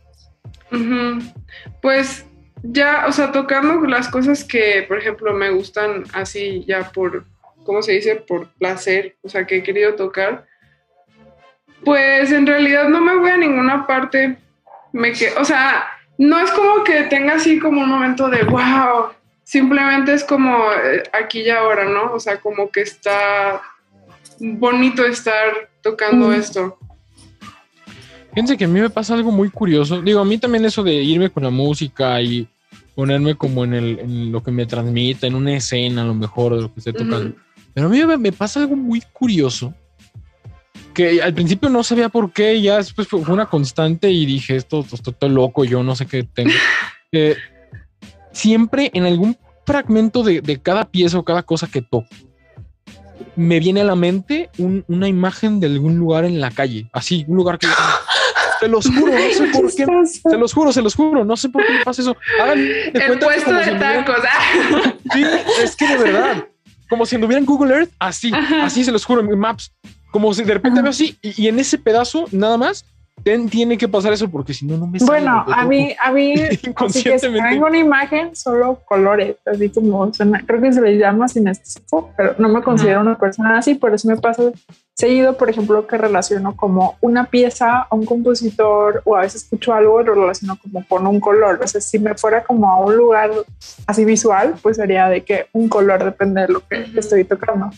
[1.82, 2.26] Pues
[2.64, 7.26] ya, o sea, tocando las cosas que, por ejemplo, me gustan así ya por,
[7.66, 8.16] ¿cómo se dice?
[8.16, 10.46] Por placer, o sea, que he querido tocar.
[11.86, 14.38] Pues en realidad no me voy a ninguna parte.
[14.92, 19.12] Me que, o sea, no es como que tenga así como un momento de wow.
[19.44, 22.14] Simplemente es como eh, aquí y ahora, ¿no?
[22.14, 23.62] O sea, como que está
[24.40, 26.34] bonito estar tocando Mm.
[26.34, 26.78] esto.
[28.34, 30.02] Fíjense que a mí me pasa algo muy curioso.
[30.02, 32.48] Digo, a mí también eso de irme con la música y
[32.96, 36.56] ponerme como en, el, en lo que me transmita, en una escena a lo mejor
[36.56, 37.30] de lo que esté tocando.
[37.30, 37.36] Ujú.
[37.74, 39.74] Pero a mí me, me pasa algo muy curioso
[40.94, 44.86] que al principio no sabía por qué, ya después fue una constante y dije, esto
[44.92, 46.52] esto- estoy loco, yo no sé qué tengo.
[47.12, 47.36] Eh,
[48.32, 52.06] siempre en algún fragmento de, de cada pieza o cada cosa que toco,
[53.36, 57.26] me viene a la mente un- una imagen de algún lugar en la calle, así,
[57.28, 57.68] un lugar que...
[58.60, 59.86] Se los juro, no sé por qué.
[60.30, 62.18] Se los juro, se los juro, no sé por qué me pasa eso.
[62.42, 64.26] Hagan de El puesto de si anduvieran- tacos.
[64.30, 64.94] ah.
[65.14, 65.24] Sí,
[65.64, 66.44] es que de verdad,
[66.90, 68.66] como si anduviera en Google Earth, así, Ajá.
[68.66, 69.72] así se los juro en Maps.
[70.12, 70.84] Como si de repente Ajá.
[70.84, 72.84] veo así y, y en ese pedazo nada más
[73.24, 75.12] ten- tiene que pasar eso porque si no, no me sale.
[75.12, 76.34] Bueno, a mí, a mí,
[76.76, 80.98] así que si tengo una imagen, solo colores, así como suena, creo que se le
[80.98, 84.44] llama sinestésico, pero no me considero una persona así, por eso me pasa
[84.96, 89.74] seguido, por ejemplo, que relaciono como una pieza a un compositor o a veces escucho
[89.74, 91.60] algo y lo relaciono como con un color.
[91.64, 93.32] O sea, si me fuera como a un lugar
[93.88, 97.70] así visual, pues sería de que un color depende de lo que estoy tocando.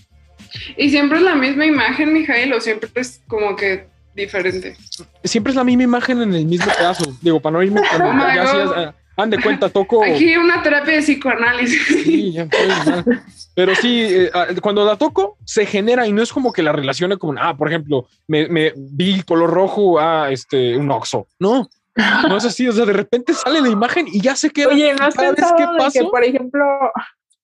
[0.77, 4.76] ¿Y siempre es la misma imagen, Mijael, o siempre es como que diferente?
[5.24, 7.06] Siempre es la misma imagen en el mismo pedazo.
[7.21, 8.43] Digo, para no irme con Oh ya
[8.76, 10.04] ah, han de cuenta, toco.
[10.04, 11.86] Aquí una terapia de psicoanálisis.
[12.04, 12.47] Sí, ya
[12.86, 13.24] mal.
[13.54, 16.71] Pero sí, eh, ah, cuando la toco, se genera y no es como que la
[16.71, 21.28] relacione con, ah, por ejemplo, me, me vi el color rojo a este, un oxo.
[21.39, 22.67] No, no es así.
[22.67, 25.32] O sea, de repente sale la imagen y ya sé que Oye, ¿no has cada
[25.32, 26.12] vez que de que, paso.
[26.12, 26.63] por ejemplo,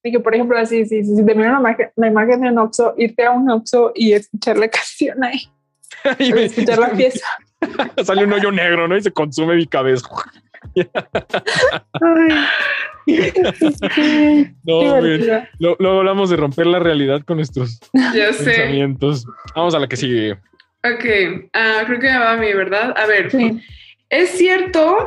[0.04, 3.32] de que, por ejemplo, así, si, te imagen, la imagen de un Oxxo, irte a
[3.32, 5.42] un Oxxo y escuchar la canción ahí,
[6.20, 7.26] y me- escuchar la pieza?
[8.06, 8.96] sale un hoyo negro, ¿no?
[8.98, 10.08] Y se consume mi cabeza.
[11.94, 12.46] Ay,
[14.64, 15.00] No.
[15.60, 17.80] Lo- Luego hablamos de romper la realidad con nuestros
[18.14, 18.44] ya sé.
[18.46, 19.26] pensamientos.
[19.56, 20.34] Vamos a la que sigue.
[20.34, 22.94] Ok, ah, creo que va a mí, ¿verdad?
[22.98, 23.62] A ver, Sí.
[24.10, 24.98] ¿es cierto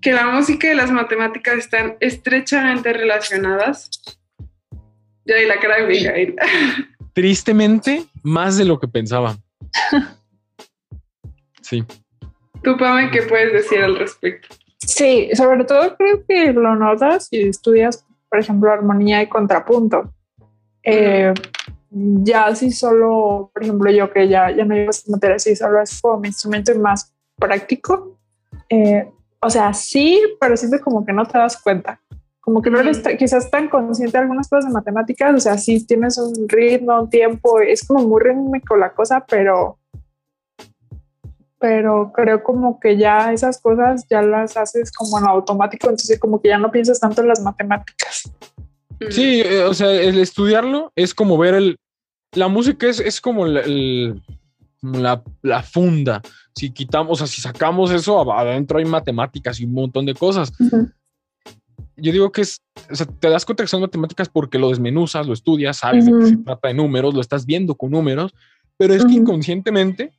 [0.00, 3.90] que la música y las matemáticas están estrechamente relacionadas?
[5.24, 6.34] Ya, y la cara de.
[7.12, 9.36] Tristemente, más de lo que pensaba.
[11.68, 11.84] Sí.
[12.62, 14.48] Tú, Pame, ¿qué puedes decir al respecto?
[14.78, 20.12] Sí, sobre todo creo que lo notas si estudias, por ejemplo, armonía y contrapunto.
[20.82, 21.34] Eh,
[21.90, 25.82] ya si solo, por ejemplo, yo que ya, ya no llevo esta materia, si solo
[25.82, 28.18] es como mi instrumento más práctico,
[28.68, 29.08] eh,
[29.40, 32.00] o sea, sí, pero siento como que no te das cuenta.
[32.40, 35.58] Como que no eres ta- quizás tan consciente de algunas cosas de matemáticas, o sea,
[35.58, 39.78] sí tienes un ritmo, un tiempo, es como muy rítmico la cosa, pero
[41.58, 46.40] pero creo como que ya esas cosas ya las haces como en automático, entonces como
[46.40, 48.30] que ya no piensas tanto en las matemáticas.
[49.10, 51.76] Sí, eh, o sea, el estudiarlo es como ver el.
[52.34, 54.22] La música es, es como el- el-
[54.82, 56.20] la, la funda.
[56.54, 60.52] Si quitamos, o sea, si sacamos eso, adentro hay matemáticas y un montón de cosas.
[61.96, 65.26] Yo digo que es, o sea, te das cuenta que son matemáticas porque lo desmenuzas,
[65.26, 68.32] lo estudias, sabes de qué se trata de números, lo estás viendo con números,
[68.76, 69.22] pero es que Ujú.
[69.22, 70.12] inconscientemente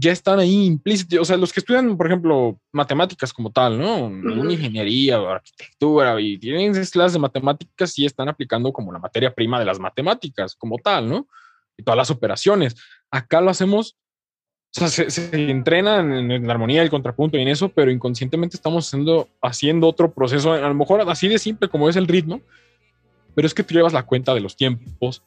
[0.00, 1.18] ya están ahí implícitos.
[1.18, 4.06] O sea, los que estudian, por ejemplo, matemáticas como tal, ¿no?
[4.06, 8.98] Una ingeniería o arquitectura y tienen esas clases de matemáticas, sí están aplicando como la
[8.98, 11.28] materia prima de las matemáticas como tal, ¿no?
[11.76, 12.76] Y todas las operaciones.
[13.10, 13.96] Acá lo hacemos
[14.76, 17.90] o sea, se, se entrenan en, en la armonía, el contrapunto y en eso, pero
[17.90, 22.06] inconscientemente estamos haciendo, haciendo otro proceso, a lo mejor así de simple como es el
[22.06, 22.40] ritmo,
[23.34, 25.24] pero es que tú llevas la cuenta de los tiempos,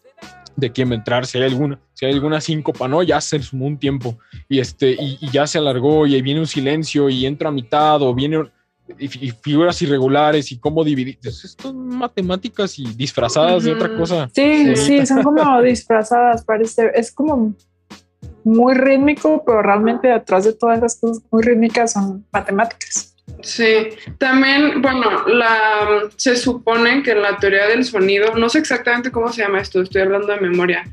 [0.56, 3.02] de quién va a entrar, si hay alguna, si hay alguna síncopa, ¿no?
[3.04, 4.18] Ya se sumó un tiempo
[4.48, 7.52] y, este, y, y ya se alargó y ahí viene un silencio y entra a
[7.52, 8.44] mitad o viene
[9.00, 11.18] y, y figuras irregulares y cómo dividir.
[11.24, 14.30] Esto son matemáticas y disfrazadas de otra cosa.
[14.34, 14.76] Sí, bonita.
[14.76, 16.92] sí, son como disfrazadas, parece.
[16.94, 17.56] Es como
[18.44, 23.13] muy rítmico, pero realmente detrás de todas las cosas muy rítmicas son matemáticas.
[23.42, 25.24] Sí, también, bueno,
[26.16, 30.02] se supone que la teoría del sonido, no sé exactamente cómo se llama esto, estoy
[30.02, 30.86] hablando de memoria,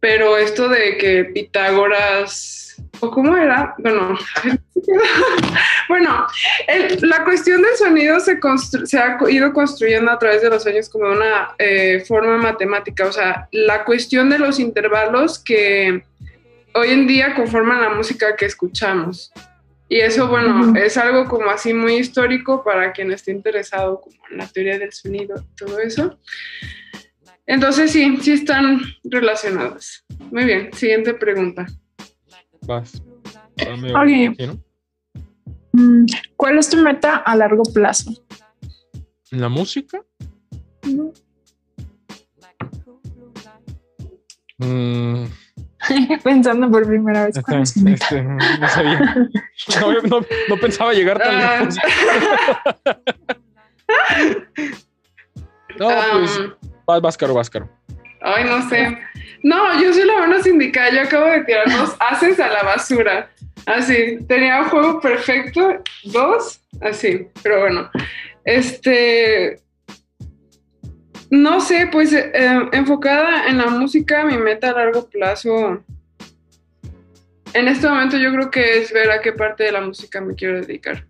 [0.00, 4.18] pero esto de que Pitágoras, o cómo era, bueno,
[5.88, 6.26] bueno,
[7.00, 8.38] la cuestión del sonido se,
[8.84, 13.12] se ha ido construyendo a través de los años como una eh, forma matemática, o
[13.12, 16.02] sea, la cuestión de los intervalos que
[16.74, 19.32] hoy en día conforman la música que escuchamos.
[19.88, 24.38] Y eso, bueno, es algo como así muy histórico para quien esté interesado como en
[24.38, 26.18] la teoría del sonido y todo eso.
[27.46, 30.04] Entonces sí, sí están relacionadas.
[30.30, 31.66] Muy bien, siguiente pregunta.
[32.62, 33.02] Vas.
[35.72, 36.06] Mm,
[36.36, 38.12] ¿Cuál es tu meta a largo plazo?
[39.30, 40.02] ¿La música?
[44.58, 45.24] Mm,
[46.24, 47.40] Pensando por primera vez.
[47.44, 48.04] ¿cuál es tu meta?
[48.04, 49.14] este, no sabía.
[49.80, 51.58] No, no- no pensaba llegar tan Ah.
[51.60, 51.76] lejos.
[55.78, 56.52] No, pues, Um,
[56.86, 57.68] vas, vas caro, vas caro.
[58.22, 58.98] ay, no sé.
[59.42, 60.90] No, yo soy la menos indicada.
[60.90, 63.30] Yo acabo de tirar dos haces a la basura.
[63.66, 67.90] Así, tenía un juego perfecto, dos, así, pero bueno.
[68.44, 69.60] Este.
[71.34, 72.30] No sé, pues eh,
[72.70, 75.82] enfocada en la música, mi meta a largo plazo.
[77.52, 80.36] En este momento yo creo que es ver a qué parte de la música me
[80.36, 81.08] quiero dedicar.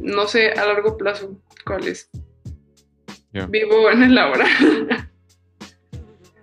[0.00, 2.10] No sé a largo plazo cuál es.
[3.48, 4.44] Vivo en el ahora.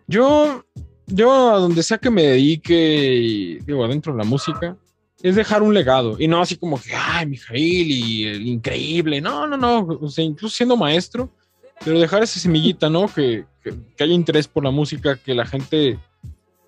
[0.07, 0.63] Yo,
[1.07, 4.77] yo a donde sea que me dedique, y, digo, adentro de la música,
[5.19, 6.15] es dejar un legado.
[6.19, 9.19] Y no así como que, ay, Mijail y el increíble.
[9.19, 9.79] No, no, no.
[9.99, 11.31] O sea, incluso siendo maestro,
[11.83, 13.07] pero dejar esa semillita, ¿no?
[13.07, 15.99] Que, que, que haya interés por la música, que la gente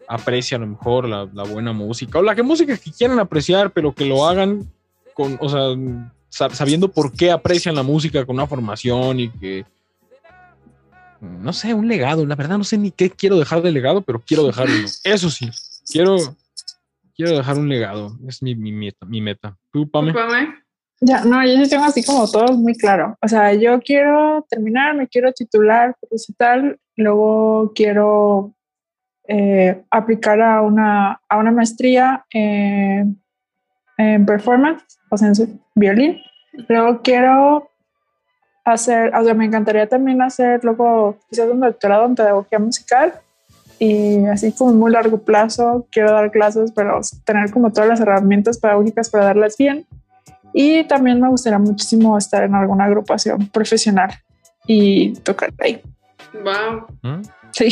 [0.07, 2.19] aprecie a lo mejor la, la buena música.
[2.19, 4.71] O la que música que quieran apreciar, pero que lo hagan
[5.13, 5.75] con, o sea,
[6.29, 9.65] sa- sabiendo por qué aprecian la música con una formación y que
[11.19, 12.25] no sé, un legado.
[12.25, 14.87] La verdad no sé ni qué quiero dejar de legado, pero quiero dejar uno.
[15.03, 15.49] Eso sí,
[15.91, 16.17] quiero,
[17.15, 18.15] quiero dejar un legado.
[18.27, 19.05] Es mi, mi meta.
[19.05, 19.57] Mi meta.
[19.71, 20.11] ¿Tú, Pame?
[20.13, 20.63] Discúlpame.
[20.99, 23.15] Ya, no, yo tengo así como todo muy claro.
[23.21, 25.95] O sea, yo quiero terminar, me quiero titular,
[26.37, 28.53] tal, luego quiero
[29.27, 33.21] eh, aplicar a una, a una maestría en,
[34.25, 36.17] performance, o sea, en violín.
[36.67, 37.69] Luego quiero
[38.63, 43.13] hacer, o sea, me encantaría también hacer luego quizás un doctorado en pedagogía musical
[43.79, 48.57] y así como muy largo plazo, quiero dar clases, pero tener como todas las herramientas
[48.59, 49.85] pedagógicas para darlas bien.
[50.53, 54.11] Y también me gustaría muchísimo estar en alguna agrupación profesional
[54.65, 55.81] y tocar ahí.
[56.33, 56.87] Wow.
[57.01, 57.21] ¿Mm?
[57.51, 57.69] Sí.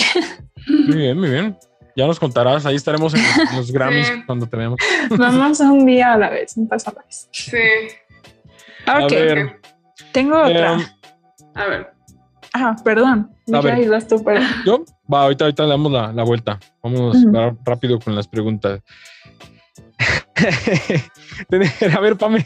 [0.68, 1.58] Muy bien, muy bien.
[1.96, 2.66] Ya nos contarás.
[2.66, 4.14] Ahí estaremos en los, en los Grammys Sí.
[4.26, 4.78] cuando te veamos.
[5.18, 7.28] Vamos un día a la vez, un paso a la vez.
[7.32, 7.58] Sí.
[8.86, 9.62] A Ok, ver,
[10.12, 10.74] tengo otra.
[10.74, 10.82] em,
[11.56, 11.92] A ver.
[12.54, 13.32] Ajá, perdón.
[13.54, 14.08] a ver.
[14.08, 16.60] Tú, pero yo, va, ahorita, ahorita le damos la, la vuelta.
[16.84, 17.32] Vámonos Ujú.
[17.34, 18.82] va- rápido con las preguntas.
[21.50, 22.46] Tener- a ver, Pame,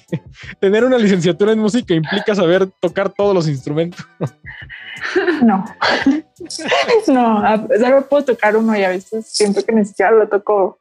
[0.59, 4.05] tener una licenciatura en música implica saber tocar todos los instrumentos.
[5.43, 5.65] no.
[7.07, 10.79] no, solo puedo tocar uno y a veces siento que ni siquiera lo toco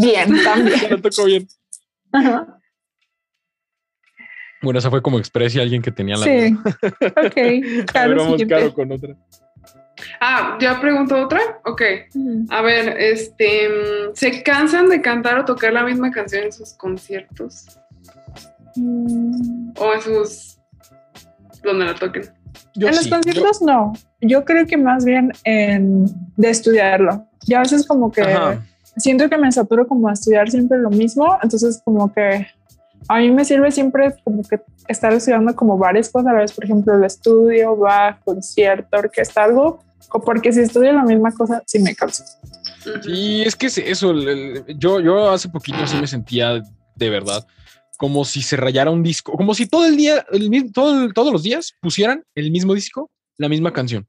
[0.00, 0.80] bien también.
[0.90, 1.46] lo tocó bien.
[2.12, 2.58] Ajá.
[4.62, 6.24] Bueno, esa fue como expresa alguien que tenía la.
[6.24, 6.56] Sí.
[6.62, 7.36] Ok.
[7.36, 8.54] A ver, Claro, vamos siguiente.
[8.54, 9.16] caro con otra.
[10.20, 11.40] Ah, ¿ya pregunto otra?
[11.64, 11.82] Ok.
[12.50, 13.68] A ver, este.
[13.68, 17.66] mm, ¿Se cansan de cantar o tocar la misma canción en sus conciertos?
[18.76, 20.58] Mm, O en sus.
[21.62, 22.24] donde la toquen.
[22.74, 23.92] Yo en los conciertos no.
[24.20, 27.26] Yo creo que más bien en de estudiarlo.
[27.46, 28.66] Ya a veces como que yo- Ajá.
[28.96, 32.46] siento que me saturo como a estudiar siempre lo mismo, entonces como que
[33.08, 36.52] a mí me sirve siempre como que estar estudiando como varias cosas a la vez,
[36.52, 39.82] por ejemplo, el estudio, va, concierto, orquesta, algo,
[40.12, 42.24] o porque si estudio la misma cosa, sí me canso.
[43.02, 44.10] Sí, es que es eso.
[44.10, 46.62] el- el- yo, yo hace poquito así me sentía
[46.96, 47.46] de verdad
[47.98, 51.44] como si se rayara un disco, como si todo el día, el, todo todos los
[51.44, 54.08] días pusieran el mismo disco, la misma canción.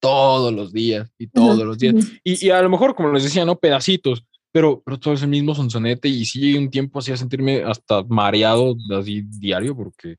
[0.00, 1.94] Todos los días y todos Ujú, los días.
[2.24, 3.56] Y, y a lo mejor, como les decía, ¿no?
[3.56, 4.24] Pedacitos.
[4.52, 7.62] Pero, pero todo es el mismo sonsonete y sí llegué un tiempo así a sentirme
[7.64, 10.16] hasta mareado así diario porque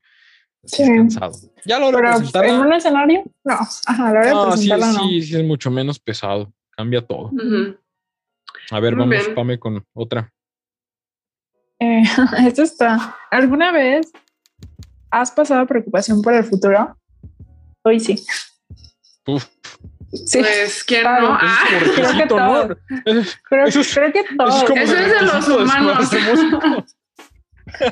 [0.66, 0.82] Sí.
[0.82, 1.32] estoy cansado.
[1.66, 2.54] Ya lo Pero presentarla.
[2.54, 3.54] en un escenario, no.
[3.86, 4.94] Ajá, la hora de No, sí, no.
[4.94, 6.50] sí, sí es mucho menos pesado.
[6.70, 7.26] Cambia todo.
[7.32, 7.76] Ujú.
[8.70, 9.34] A ver, Muy vamos, bien.
[9.34, 10.32] Pame, con otra.
[11.78, 12.02] Eh,
[12.46, 13.14] esto está.
[13.30, 14.10] ¿Alguna vez
[15.10, 16.96] has pasado preocupación por el futuro?
[17.82, 18.24] Hoy sí.
[19.26, 19.44] Uf,
[20.26, 21.28] Sí, Pues, ¿quién Claro.
[21.28, 21.38] no?
[21.40, 22.52] Ah, creo que requisito, ¿no?
[22.66, 22.76] todo.
[23.48, 24.56] creo, eso es- creo que Eso todos.
[24.62, 26.10] es como Eso es de los humanos.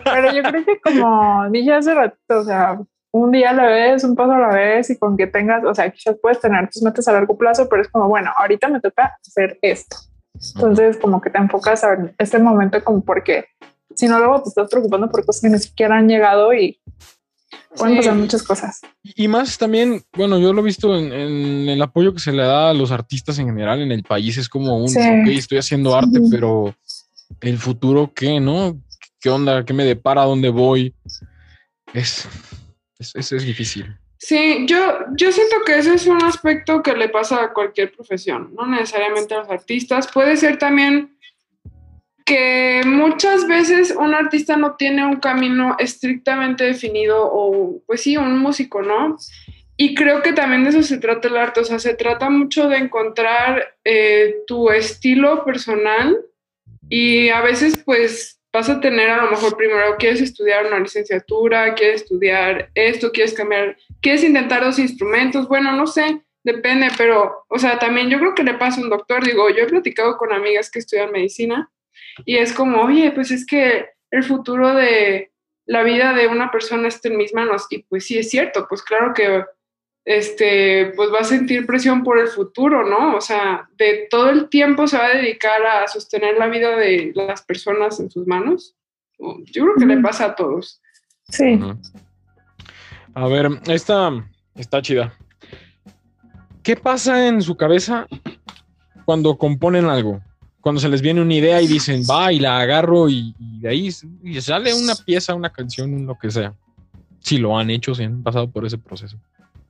[0.04, 2.78] Pero yo creo que como dije hace ratito, o sea,
[3.12, 5.74] un día a la vez, un paso a la vez y con que tengas, o
[5.74, 8.80] sea, quizás puedes tener tus metas a largo plazo, pero es como, bueno, ahorita me
[8.80, 9.96] toca hacer esto.
[10.54, 13.46] Entonces, como que te enfocas en este momento como porque
[13.94, 16.80] si no, luego te estás preocupando por cosas que ni siquiera han llegado y
[17.76, 17.98] pueden Sí.
[18.00, 18.80] pasar muchas cosas.
[19.02, 22.42] Y más también, bueno, yo lo he visto en, en el apoyo que se le
[22.42, 24.36] da a los artistas en general en el país.
[24.38, 24.98] Es como un, Sí.
[25.00, 26.74] ok, estoy haciendo arte, pero
[27.40, 28.40] el futuro, ¿qué?
[28.40, 28.78] ¿No?
[29.20, 29.64] ¿Qué onda?
[29.64, 30.22] ¿Qué me depara?
[30.22, 30.94] ¿A dónde voy?
[31.94, 32.26] Es,
[32.98, 33.96] es, es, es difícil.
[34.18, 34.78] Sí, yo,
[35.16, 39.34] yo siento que ese es un aspecto que le pasa a cualquier profesión, no necesariamente
[39.34, 40.08] a los artistas.
[40.12, 41.11] Puede ser también
[42.24, 48.38] que muchas veces un artista no tiene un camino estrictamente definido o, pues sí, un
[48.38, 49.16] músico, ¿no?
[49.76, 52.68] Y creo que también de eso se trata el arte, o sea, se trata mucho
[52.68, 56.16] de encontrar eh, tu estilo personal
[56.88, 61.74] y a veces pues vas a tener a lo mejor primero quieres estudiar una licenciatura,
[61.74, 67.58] quieres estudiar esto, quieres cambiar, quieres intentar dos instrumentos, bueno, no sé, depende, pero, o
[67.58, 70.32] sea, también yo creo que le pasa a un doctor, digo, yo he platicado con
[70.32, 71.70] amigas que estudian medicina
[72.24, 75.32] y es como, oye, pues es que el futuro de
[75.66, 78.82] la vida de una persona está en mis manos y pues sí es cierto, pues
[78.82, 79.44] claro que
[80.04, 83.16] este, pues va a sentir presión por el futuro, ¿no?
[83.16, 87.12] O sea, de todo el tiempo se va a dedicar a sostener la vida de
[87.14, 88.74] las personas en sus manos.
[89.18, 90.80] Yo creo que le pasa a todos.
[91.28, 91.60] Sí.
[93.14, 94.10] A ver, esta
[94.56, 95.14] está chida.
[96.62, 98.06] ¿Qué pasa en su cabeza
[99.04, 100.20] cuando componen algo?
[100.62, 103.68] Cuando se les viene una idea y dicen, va, y la agarro y, y de
[103.68, 103.90] ahí
[104.22, 106.54] y sale una pieza, una canción, lo que sea.
[107.20, 109.18] Si lo han hecho, si han pasado por ese proceso.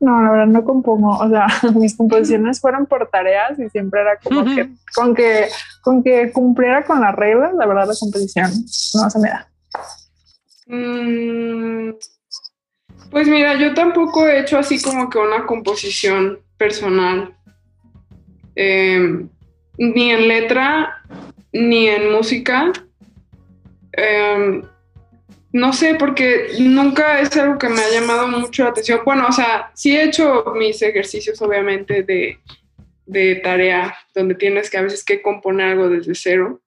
[0.03, 4.18] No, la verdad no compongo, o sea, mis composiciones fueron por tareas y siempre era
[4.18, 5.47] como que con que
[5.80, 8.51] con que cumpliera con las reglas, la verdad la composición
[8.95, 9.49] no se me da.
[10.66, 11.93] Mm,
[13.12, 17.36] pues mira, yo tampoco he hecho así como que una composición personal.
[18.57, 19.26] Eh,
[19.79, 21.03] ni en letra,
[21.53, 22.73] ni en música.
[23.93, 24.62] Eh,
[25.53, 29.01] no sé, porque nunca es algo que me ha llamado mucho la atención.
[29.05, 32.39] Bueno, o sea, sí he hecho mis ejercicios, obviamente, de,
[33.05, 36.62] de tarea, donde tienes que a veces que componer algo desde cero.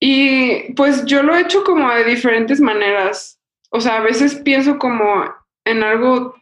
[0.00, 3.38] Y pues yo lo he hecho como de diferentes maneras.
[3.70, 5.24] O sea, a veces pienso como
[5.64, 6.34] en algo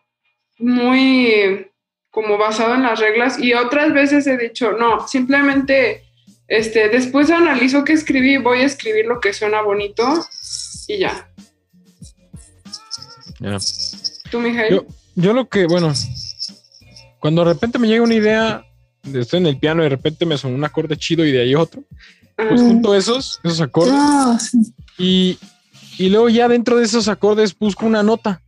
[0.59, 1.67] muy
[2.11, 6.05] como basado en las reglas y otras veces he dicho, no, simplemente
[6.49, 10.25] este, después analizo qué escribí, voy a escribir lo que suena bonito
[10.89, 11.29] y ya.
[14.31, 14.75] ¿Tú, Mijael?
[14.75, 15.93] Yo, yo lo que, bueno,
[17.21, 18.65] cuando de repente me llega una idea,
[19.03, 21.43] de- estoy en el piano y de repente me suena un acorde chido y de
[21.43, 21.83] ahí otro,
[22.37, 22.67] pues Mm.
[22.69, 24.59] junto esos, esos acordes sí.
[24.99, 25.39] y,
[25.99, 28.41] y luego ya dentro de esos acordes busco una nota.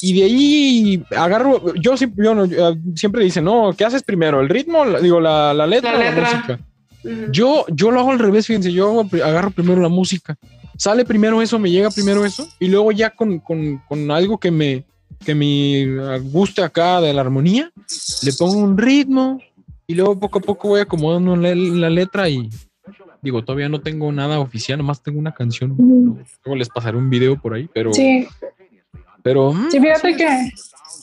[0.00, 4.40] Y de ahí agarro, yo siempre, yo no- yo, siempre dicen, no, ¿qué haces primero?
[4.40, 4.84] ¿El ritmo?
[5.00, 6.58] Digo, la, la letra La o la música.
[7.32, 10.36] Yo, yo lo hago al revés, fíjense, yo agarro primero la música.
[10.76, 14.50] Sale primero eso, me llega primero eso, y luego ya con, con- con algo que
[14.50, 14.84] me,
[15.24, 17.70] que me guste acá de la armonía,
[18.22, 19.40] le pongo un ritmo,
[19.86, 22.48] y luego poco a poco voy acomodando la, la letra y
[23.20, 25.74] digo, todavía no tengo nada oficial, nomás tengo una canción.
[25.76, 27.92] Luego les pasaré un video por ahí, pero...
[27.92, 28.26] Sí,
[29.22, 30.50] pero mm, sí, fíjate que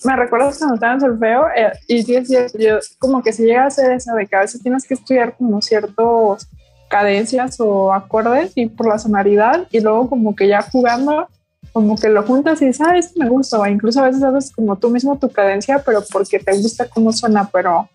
[0.04, 3.44] me recuerdas cuando estaba en solfeo eh, y sí es cierto, yo como que si
[3.44, 6.48] llega a ser eso de que a veces tienes que estudiar como ciertos
[6.90, 11.28] cadencias o acordes y por la sonoridad y luego como que ya jugando
[11.72, 14.52] como que lo juntas y dices, ah, esto me gusta, o incluso a veces haces
[14.52, 17.88] como tú mismo tu cadencia, pero porque te gusta cómo suena, pero,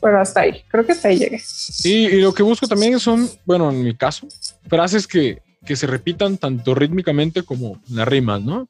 [0.00, 1.40] pero hasta ahí, creo que hasta ahí llegué.
[1.42, 4.28] Sí, y lo que busco también son, bueno, en mi caso,
[4.68, 8.68] frases que, que se repitan tanto rítmicamente como las rimas, ¿no?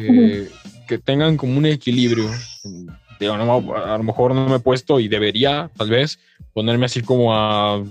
[0.00, 0.48] Que,
[0.86, 2.30] que tengan como un equilibrio.
[3.20, 6.18] Digo, no, a lo mejor no me he puesto y debería, tal vez,
[6.52, 7.82] ponerme así como a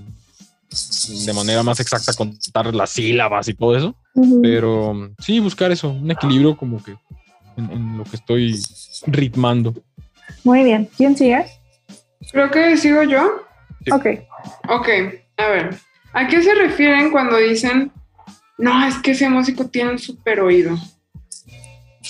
[1.25, 3.95] de manera más exacta contar las sílabas y todo eso,
[4.41, 6.95] pero sí buscar eso, un equilibrio como que
[7.55, 8.59] en, en lo que estoy
[9.05, 9.73] ritmando.
[10.43, 11.45] Muy bien, ¿quién sigue?
[12.31, 13.43] Creo que sigo yo.
[13.85, 13.91] Sí.
[13.91, 14.05] Ok,
[14.69, 14.89] Ok.
[15.37, 15.75] A ver,
[16.13, 17.91] ¿a qué se refieren cuando dicen,
[18.57, 20.75] no, es que ese músico tiene un super oído?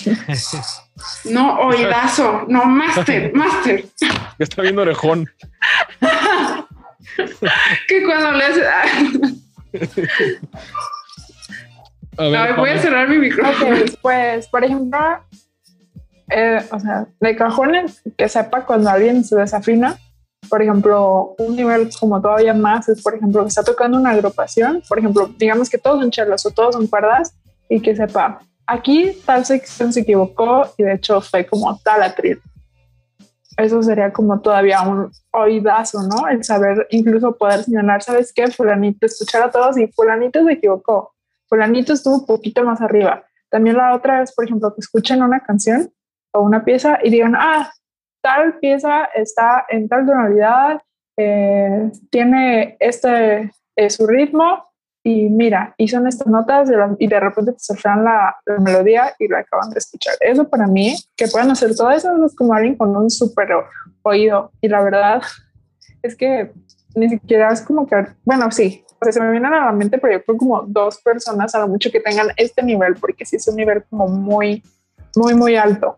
[1.26, 3.86] No, oídazo, no, máster, máster.
[4.00, 5.30] Ya está viendo orejón.
[7.88, 8.64] que cuando le hace...
[12.18, 13.76] A ver, ver, voy a cerrar mi micrófono.
[13.76, 15.00] Ok, pues, por ejemplo,
[16.30, 19.98] eh, o sea, de cajones que sepa cuando alguien se desafina,
[20.50, 24.82] por ejemplo, un nivel como todavía más es, por ejemplo, que está tocando una agrupación,
[24.88, 27.34] por ejemplo, digamos que todos son chelos o todos son cuerdas
[27.70, 32.39] y que sepa, aquí tal sección se equivocó y de hecho fue como tal atril.
[33.57, 36.28] Eso sería como todavía un oídazo, ¿no?
[36.28, 38.47] El saber incluso poder señalar, ¿sabes qué?
[38.51, 41.13] Fulanito, escuchar a todos y fulanito se equivocó
[41.47, 43.24] fulanito estuvo un poquito más arriba.
[43.49, 45.91] También la otra es, por ejemplo, que escuchen una canción
[46.34, 47.72] o una pieza y digan, ah,
[48.22, 50.82] tal pieza está en tal tonalidad,
[51.18, 54.65] eh, tiene este eh, su ritmo
[55.10, 58.58] y mira, y son estas notas de la- y de repente te surfean la, la
[58.60, 60.16] melodía y la acaban de escuchar.
[60.20, 63.47] Eso para mí, que puedan hacer todo eso, es como alguien con un súper
[64.03, 64.51] oído.
[64.60, 65.22] Y la verdad
[66.01, 66.51] es que
[66.93, 67.95] ni siquiera es como que,
[68.26, 70.99] bueno, sí, o sea, se me vienen a la mente, pero yo creo como dos
[71.01, 74.62] personas a lo mucho que tengan este nivel, porque sí es un nivel como muy,
[75.16, 75.97] muy, muy alto.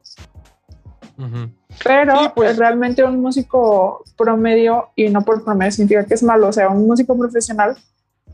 [1.18, 1.50] Ujú.
[1.84, 2.58] Pero Sí, pues.
[2.58, 6.86] realmente un músico promedio, y no por promedio significa que es malo, o sea, un
[6.86, 7.76] músico profesional,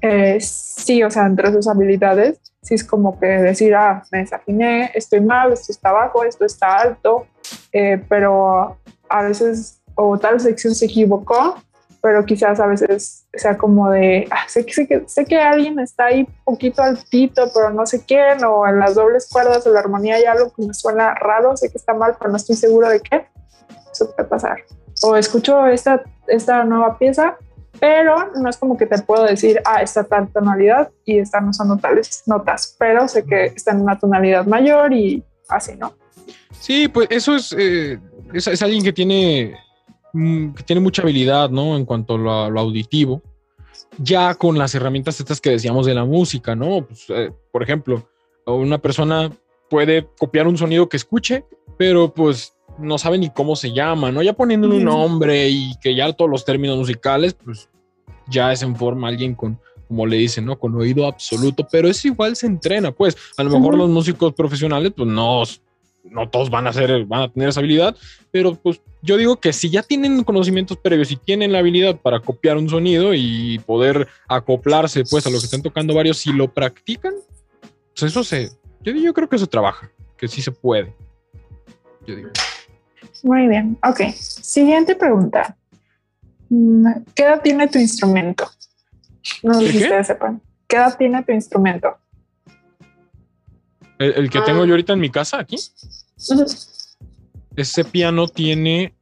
[0.02, 4.92] eh, sí, o sea, entre sus habilidades, sí es como que decir, ah, me desafiné,
[4.94, 7.28] estoy mal, esto está bajo, esto está alto,
[7.72, 8.78] eh, pero
[9.10, 11.56] a veces, o tal sección se equivocó,
[12.02, 16.28] pero quizás a veces sea como de, ah, sé, que, sé, que, alguien está ahí
[16.44, 20.26] poquito altito, pero no sé quién, o en las dobles cuerdas o la armonía hay
[20.26, 23.26] algo que me suena raro, sé que está mal, pero no estoy seguro de qué.
[23.92, 24.58] Eso puede pasar.
[25.02, 27.38] O escucho esta, esta nueva pieza,
[27.80, 31.78] pero no es como que te puedo decir, ah, está tal tonalidad y están usando
[31.78, 35.94] tales notas, pero sé que está en una tonalidad mayor y así, ¿no?
[36.60, 38.00] Sí, pues eso es, eh,
[38.34, 39.56] es, alguien que tiene,
[40.14, 41.78] mm, que tiene mucha habilidad, ¿no?
[41.78, 43.22] En cuanto a lo, lo auditivo.
[43.98, 46.86] Ya con las herramientas estas que decíamos de la música, ¿no?
[46.86, 48.10] Pues, eh, por ejemplo,
[48.46, 49.32] una persona
[49.70, 51.46] puede copiar un sonido que escuche,
[51.78, 54.22] pero pues no sabe ni cómo se llama, ¿no?
[54.22, 57.70] Ya poniéndole un nombre y que ya todos los términos musicales, pues
[58.28, 60.58] ya es en forma alguien con, como le dicen, ¿no?
[60.58, 63.16] Con oído absoluto, pero eso igual se entrena, pues.
[63.38, 65.44] A lo mejor los músicos profesionales, pues no,
[66.04, 67.96] no todos van a ser, van a tener esa habilidad,
[68.32, 72.20] pero pues yo digo que si ya tienen conocimientos previos y tienen la habilidad para
[72.20, 76.52] copiar un sonido y poder acoplarse pues a lo que están tocando varios, si lo
[76.52, 77.14] practican,
[77.94, 78.52] pues eso se,
[78.82, 80.94] yo, yo creo que eso trabaja, que sí se puede.
[82.06, 82.30] Yo digo.
[83.24, 84.02] Muy bien, ok.
[84.14, 85.56] Siguiente pregunta.
[86.50, 88.50] Mm, ¿Qué edad tiene tu instrumento?
[89.44, 89.84] No sé ¿Qué, si qué?
[89.86, 90.42] ustedes sepan.
[90.68, 91.98] ¿Qué edad tiene tu instrumento?
[93.98, 94.44] El, el que Ah.
[94.46, 95.58] tengo yo ahorita en mi casa aquí,
[97.56, 98.94] ese piano tiene,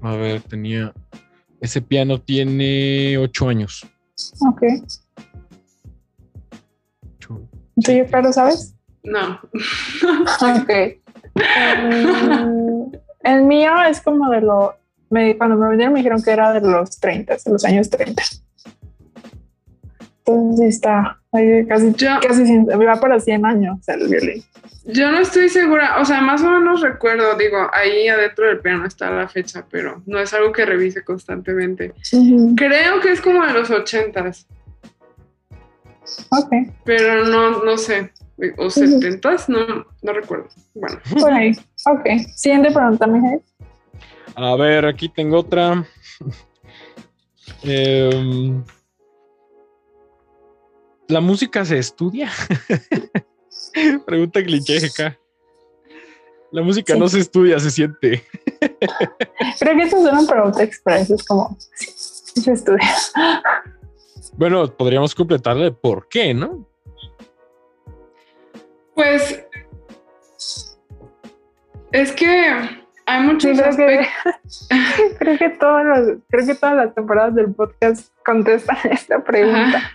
[0.00, 0.94] a ver, tenía,
[1.60, 3.84] ese piano tiene ocho años.
[4.48, 4.62] Ok.
[7.18, 8.74] ¿Tú, yo, claro, sabes?
[9.02, 9.40] No.
[10.40, 11.07] Ok.
[13.22, 14.74] El mío es como de lo.
[15.10, 18.22] Me, cuando me vinieron me dijeron que era de los 30, de los años 30.
[20.26, 24.44] Entonces sí está ahí casi, Yo- casi va para 100 años el violín.
[24.84, 28.86] Yo no estoy segura, o sea, más o menos recuerdo, digo, ahí adentro del piano
[28.86, 31.92] está la fecha, pero no es algo que revise constantemente.
[32.56, 34.46] Creo que es como de los ochentas,
[36.30, 36.50] Ok,
[36.84, 38.12] pero no, no sé,
[38.56, 40.48] o setentas, no, no recuerdo.
[40.74, 41.52] Bueno, por ahí.
[41.86, 42.06] Ok.
[42.34, 43.40] Siguiente pregunta, Miguel.
[44.36, 45.84] A ver, aquí tengo otra.
[47.62, 48.62] Em,
[51.08, 52.30] ¿La música se estudia?
[54.06, 55.18] Pregunta cliché acá.
[56.52, 56.98] La música Sí.
[57.00, 58.22] no se estudia, se siente.
[59.58, 61.10] Creo que esto es una pregunta express.
[61.10, 62.86] Es como, sí se estudia.
[64.34, 66.68] Bueno, podríamos completarle por qué, ¿no?
[68.98, 69.46] Pues
[71.92, 72.52] es que
[73.06, 74.68] hay muchos Sí, creo que, aspectos.
[75.20, 79.78] creo que todos los- creo que todas las temporadas del podcast contestan esta pregunta.
[79.78, 79.90] Ajá.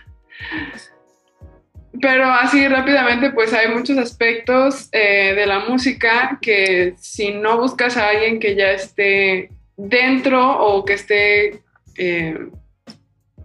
[2.00, 7.96] Pero así rápidamente, pues hay muchos aspectos eh, de la música que si no buscas
[7.98, 11.62] a alguien que ya esté dentro o que esté
[11.98, 12.48] eh,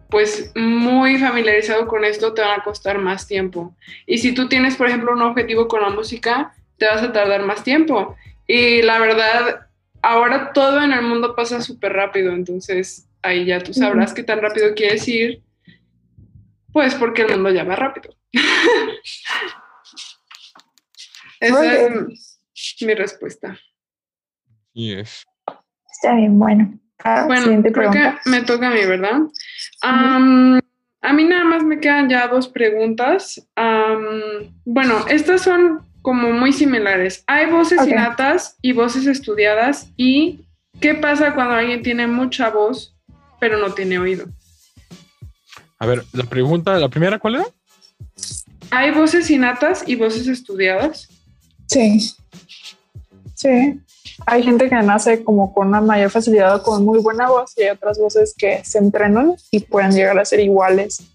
[0.10, 3.76] pues muy familiarizado con esto, te van a costar más tiempo.
[4.08, 7.44] Y si tú tienes, por ejemplo, un objetivo con la música, te vas a tardar
[7.44, 8.16] más tiempo.
[8.48, 9.68] Y la verdad,
[10.02, 14.42] ahora todo en el mundo pasa súper rápido, entonces ahí ya tú sabrás qué tan
[14.42, 15.44] rápido quieres ir,
[16.74, 18.16] pues porque el mundo ya va rápido.
[21.40, 22.42] Esa es
[22.82, 23.60] mi respuesta.
[24.74, 25.24] Y es.
[25.92, 26.80] Está bien, bueno.
[27.04, 29.20] Ah, Bueno, creo que me toca a mí, ¿verdad?
[29.82, 33.42] A mí nada más me quedan ya dos preguntas.
[34.66, 37.24] Bueno, estas son como muy similares.
[37.28, 37.88] Hay voces Ok.
[37.90, 39.90] innatas y voces estudiadas.
[39.98, 40.42] ¿Y
[40.80, 42.96] qué pasa cuando alguien tiene mucha voz
[43.40, 44.26] pero no tiene oído?
[45.78, 47.46] A ver, la pregunta, la primera, ¿cuál era?
[48.72, 51.08] Hay voces innatas y voces estudiadas.
[51.68, 52.14] Sí.
[53.40, 53.80] Sí.
[54.26, 57.64] Hay gente que nace como con una mayor facilidad o con muy buena voz y
[57.64, 61.10] hay otras voces que se entrenan y pueden llegar a ser iguales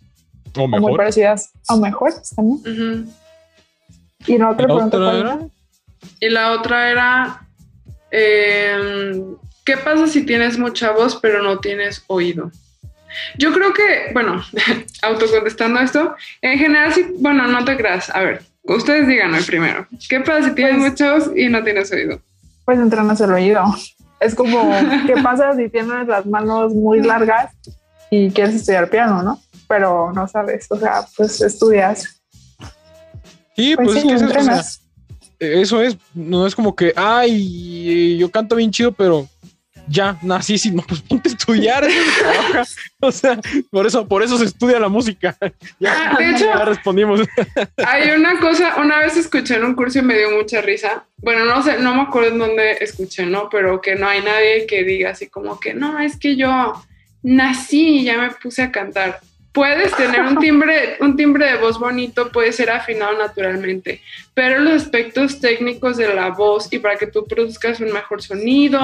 [0.57, 3.13] O o muy parecidas o mejores también.
[4.27, 5.39] Y la otra ¿La pregunta.
[6.19, 7.47] Y la otra era,
[8.11, 12.51] em, ¿qué pasa si tienes mucha voz pero no tienes oído?
[13.37, 14.43] Yo creo que, bueno,
[15.03, 18.09] autocontestando esto, en general sí, bueno, no te creas.
[18.15, 21.91] A ver, ustedes díganme primero, ¿qué pasa si tienes Pues- mucha voz y no tienes
[21.93, 22.21] oído?
[22.65, 23.63] Pues entrenas el oído.
[24.21, 24.71] Es como,
[25.07, 27.53] ¿qué pasa si tienes las manos muy largas
[28.11, 29.41] y quieres estudiar piano, no?
[29.69, 32.23] Pero no sabes, o sea, pues estudias.
[33.57, 34.81] Sí, Pues pues, sí, es que es eso, o sea, entrenas.
[35.39, 39.29] eso es, no es como que, ay, yo canto bien chido, pero
[39.89, 41.87] ya nací sin, no, pues ponte a estudiar,
[43.01, 43.39] o sea,
[43.71, 45.37] por eso, por eso se estudia la música.
[45.79, 47.21] ya, Ah, de hecho, ya respondimos.
[47.87, 51.05] Hay una cosa, una vez escuché en un curso y me dio mucha risa.
[51.19, 53.49] Bueno, no sé, no me acuerdo en dónde escuché, ¿no?
[53.49, 56.75] Pero que no hay nadie que diga así como que no, es que yo
[57.23, 59.21] nací y ya me puse a cantar.
[59.55, 64.03] Puedes tener un timbre, un timbre de voz bonito, puede ser afinado naturalmente,
[64.35, 68.81] pero los aspectos técnicos de la voz y para que tú produzcas un mejor sonido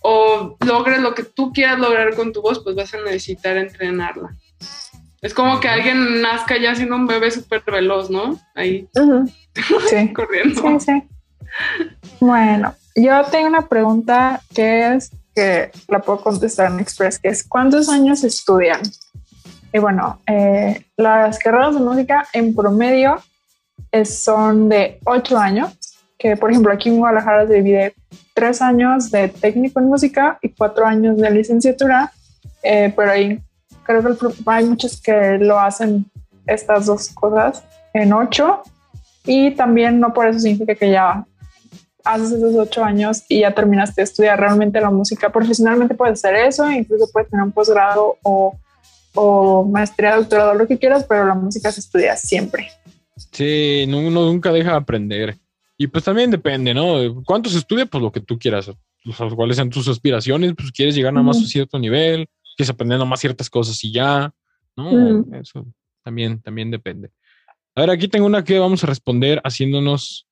[0.00, 4.30] o logres lo que tú quieras lograr con tu voz, pues vas a necesitar entrenarla.
[5.20, 8.40] Es como que alguien nazca ya siendo un bebé súper veloz, ¿no?
[8.54, 8.88] Ahí.
[9.90, 10.12] Sí.
[10.12, 10.62] corriendo.
[10.78, 11.02] Sí, sí.
[12.20, 17.42] Bueno, yo tengo una pregunta que es que la puedo contestar en Express, que es
[17.42, 18.80] ¿cuántos años estudian?
[19.72, 23.16] Y bueno, eh, las carreras de música en promedio
[23.92, 25.76] es- son de ocho años,
[26.18, 27.94] que por ejemplo aquí en Guadalajara se divide
[28.34, 32.12] tres años de técnico en música y cuatro años de licenciatura,
[32.62, 33.40] eh, pero ahí
[33.84, 36.06] creo que el hay muchos que lo hacen
[36.46, 37.62] estas dos cosas
[37.92, 38.62] en ocho
[39.24, 41.24] y también no por eso significa que ya
[42.04, 45.30] haces esos ocho años y ya terminaste de estudiar realmente la música.
[45.30, 48.56] Profesionalmente puedes hacer eso, incluso puedes tener un posgrado o,
[49.20, 52.68] o maestría, doctorado, lo que quieras, pero la música se estudia siempre.
[53.32, 55.36] Sí, no- uno nunca deja de aprender.
[55.76, 57.22] Y pues también depende, ¿no?
[57.24, 57.86] ¿Cuánto se estudia?
[57.86, 58.68] Pues lo que tú quieras.
[58.68, 61.48] O sea, cuáles sean tus aspiraciones, pues quieres llegar nada más a Ujú.
[61.48, 64.32] cierto nivel, quieres aprender nada más ciertas cosas y ya,
[64.76, 65.24] ¿no?
[65.40, 65.66] Eso
[66.02, 67.10] también, también depende.
[67.74, 70.26] A ver, aquí tengo una que vamos a responder haciéndonos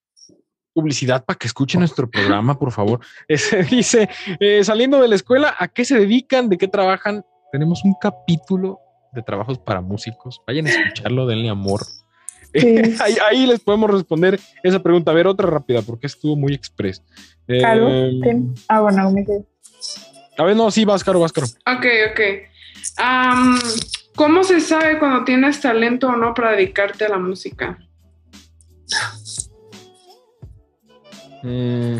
[0.72, 3.00] publicidad para que escuchen nuestro programa, por favor.
[3.28, 4.08] Ese dice,
[4.40, 6.48] eh, saliendo de la escuela, ¿a qué se dedican?
[6.48, 7.24] ¿De qué trabajan?
[7.52, 8.80] Tenemos un capítulo
[9.12, 10.42] de trabajos para músicos.
[10.46, 11.84] Vayan a escucharlo, denle amor.
[12.54, 12.76] Sí.
[13.00, 15.10] ahí, ahí les podemos responder esa pregunta.
[15.10, 17.02] A ver, otra rápida, porque estuvo muy express.
[17.48, 17.88] Eh, Caro,
[18.22, 18.54] Tim.
[18.68, 19.44] Ah, bueno, me quedé.
[20.38, 21.46] a ver, no, sí, vas, Caro, vas, Caro.
[21.46, 22.20] Ok, ok.
[24.16, 27.78] ¿Cómo se sabe cuando tienes talento o no para dedicarte a la música?
[31.42, 31.98] Mm,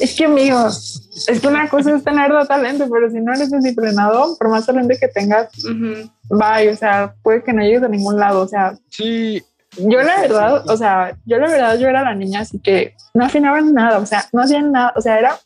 [0.00, 4.36] Es que, amigos, es que una cosa es tener talento, pero si no eres disciplinado,
[4.38, 6.10] por más talento que tengas, Ujú.
[6.30, 9.42] bye, o sea, puede que no llegues a ningún lado, o sea, sí,
[9.76, 13.24] Yo la verdad, o sea, yo la verdad, yo era la niña, así que no
[13.24, 15.38] afinaba nada, o sea, no hacía nada, o sea, era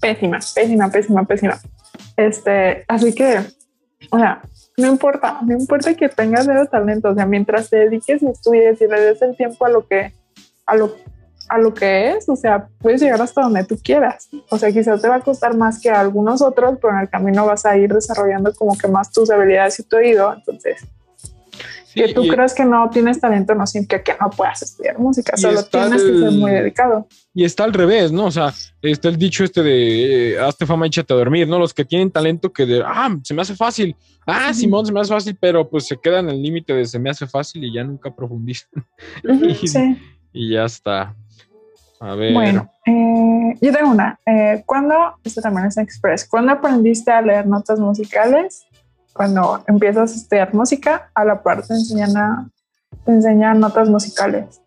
[0.00, 1.58] pésima, pésima, pésima, pésima.
[2.16, 3.40] Este, así que,
[4.10, 4.42] o sea,
[4.76, 8.80] no importa, no importa que tengas cero talento, o sea, mientras te dediques y estudies
[8.80, 10.14] y le des el tiempo a lo que,
[10.64, 10.96] a lo,
[11.50, 14.28] a lo que es, o sea, puedes llegar hasta donde tú quieras.
[14.50, 17.08] O sea, quizás te va a costar más que a algunos otros, pero en el
[17.10, 20.86] camino vas a ir desarrollando como que más tus habilidades y tu oído, entonces
[21.86, 25.36] sí, que tú creas que no tienes talento no significa que no puedas estudiar música,
[25.36, 27.06] solo tienes que ser muy dedicado.
[27.34, 28.26] Y está al revés, ¿no?
[28.26, 31.58] O sea, está el dicho este de eh, hazte fama, échate a dormir, ¿no?
[31.58, 33.96] Los que tienen talento que de, ah, se me hace fácil,
[34.26, 34.52] ah.
[34.54, 37.10] Simón, se me hace fácil, pero pues se quedan en el límite de se me
[37.10, 38.68] hace fácil y ya nunca profundizan
[39.62, 39.98] Y- Sí.
[40.32, 41.14] y ya está.
[42.00, 42.32] A ver.
[42.32, 44.18] Bueno, eh, yo tengo una.
[44.26, 48.64] Eh, ¿Cuándo, esto también es express, cuándo aprendiste a leer notas musicales?
[49.12, 52.48] Cuando empiezas a estudiar música, a la par te enseñan, a-
[53.04, 54.60] te enseñan notas musicales.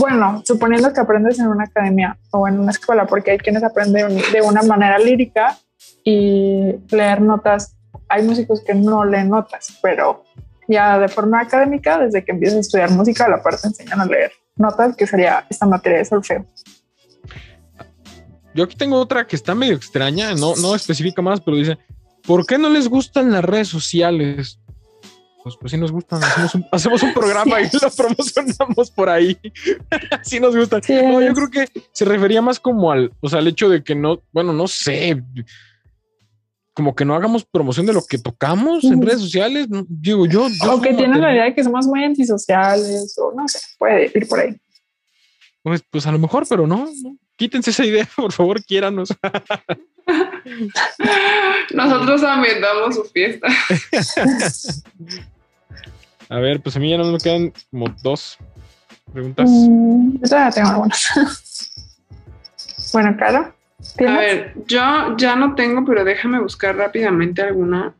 [0.00, 4.16] Bueno, suponiendo que aprendes en una academia o en una escuela, porque hay quienes aprenden
[4.32, 5.56] de una manera lírica
[6.02, 7.76] y leer notas.
[8.08, 10.24] Hay músicos que no leen notas, pero
[10.66, 14.32] ya de forma académica, desde que empiezas a estudiar música, la parte enseñan a leer
[14.56, 16.44] notas, que sería esta materia de solfeo.
[18.54, 21.78] Yo aquí tengo otra que está medio extraña, no, no especifica más, pero dice,
[22.22, 24.58] ¿por qué no les gustan las redes sociales?
[25.42, 26.20] Pues, pues sí nos gustan,
[26.70, 29.38] hacemos un, programa y lo promocionamos por ahí.
[30.22, 30.82] sí nos gustan.
[30.88, 33.94] no, yo creo que se refería más como al, o sea, al hecho de que
[33.94, 35.22] no, bueno, no sé,
[36.74, 39.66] como que no hagamos promoción de lo que tocamos en redes sociales.
[39.88, 40.46] Digo yo.
[40.68, 44.28] o que tienen la idea de que somos muy antisociales o no sé, puede ir
[44.28, 44.56] por ahí.
[45.62, 46.88] Pues, pues a lo mejor, pero no,
[47.40, 49.16] Quítense esa idea, por favor, quiéranos.
[51.72, 53.48] Nosotros ambientamos su fiesta.
[56.28, 58.36] a ver, pues a mí ya no me quedan como dos
[59.10, 59.48] preguntas.
[59.48, 61.72] Mm, yo todavía tengo algunas.
[62.92, 63.54] bueno, claro.
[64.06, 67.94] A ver, yo ya no tengo, pero déjame buscar rápidamente alguna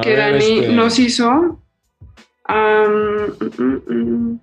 [0.00, 1.60] que Dani este nos hizo.
[2.46, 4.40] Mm, mm,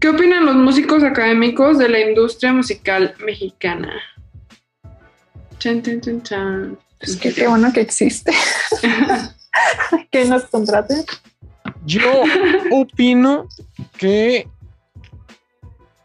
[0.00, 3.94] ¿Qué opinan los músicos académicos de la industria musical mexicana?
[5.58, 8.32] Chan, chan, chan, Es que qué bueno que existe.
[10.12, 11.04] que nos contraten.
[11.84, 12.22] Yo
[12.70, 13.48] opino
[13.96, 14.46] que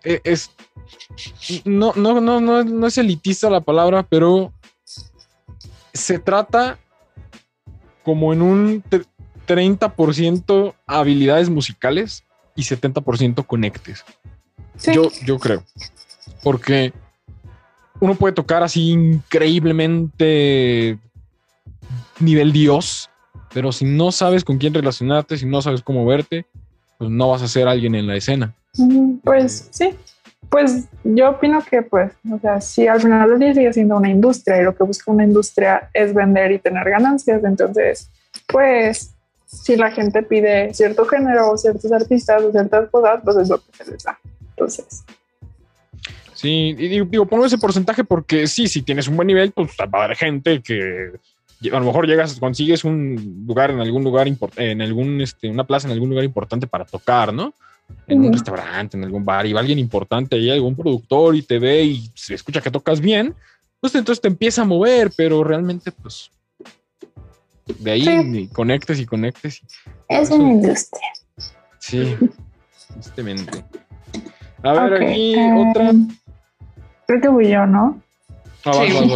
[0.04, 0.50] eh, es
[1.66, 4.52] no, no, no, no, no es elitista la palabra, pero
[5.94, 6.80] se trata
[8.04, 8.84] como en un
[9.48, 12.24] 30% habilidades musicales
[12.56, 14.04] y 70% conectes.
[14.94, 15.64] Yo, yo creo.
[16.44, 16.94] Porque
[18.00, 20.98] uno puede tocar así increíblemente
[22.20, 23.10] nivel Dios,
[23.54, 26.46] pero si no sabes con quién relacionarte, si no sabes cómo verte,
[26.98, 28.54] pues no vas a ser alguien en la escena.
[29.24, 29.96] Pues sí,
[30.50, 34.10] pues yo opino que pues, o sea, si al final del día sigue siendo una
[34.10, 38.10] industria y lo que busca una industria es vender y tener ganancias, entonces
[38.48, 39.14] pues
[39.54, 43.60] si la gente pide cierto género o ciertos artistas o ciertas cosas, pues es lo
[43.60, 44.20] que se les da.
[44.50, 45.04] Entonces...
[46.34, 50.02] Sí, y digo, pongo ese porcentaje porque sí, si tienes un buen nivel, pues va
[50.02, 51.12] a haber gente que
[51.72, 54.28] a lo mejor llegas, consigues un lugar en algún lugar,
[54.58, 57.54] en algún, este, una plaza en algún lugar importante para tocar, ¿no?
[58.08, 61.60] en un restaurante, en algún bar, y va alguien importante ahí, algún productor, y te
[61.60, 63.36] ve y se escucha que tocas bien,
[63.80, 66.32] pues entonces te empieza a mover, pero realmente, pues,
[67.66, 69.62] de ahí conectes y conectes.
[70.10, 71.08] es una industria.
[71.80, 72.16] Sí,
[72.94, 73.64] tristemente.
[74.64, 75.92] A ver, aquí otra.
[77.08, 78.02] Creo que voy yo, ¿no?
[78.66, 78.72] Ah,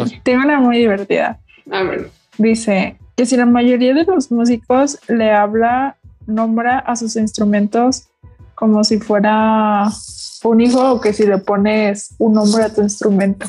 [0.05, 0.19] sí.
[0.23, 1.39] Tengo una muy divertida.
[1.71, 2.11] A ver.
[2.37, 8.09] Dice que si la mayoría de los músicos le habla, nombra a sus instrumentos
[8.55, 9.87] como si fuera
[10.43, 13.47] un hijo o que si le pones un nombre a tu instrumento.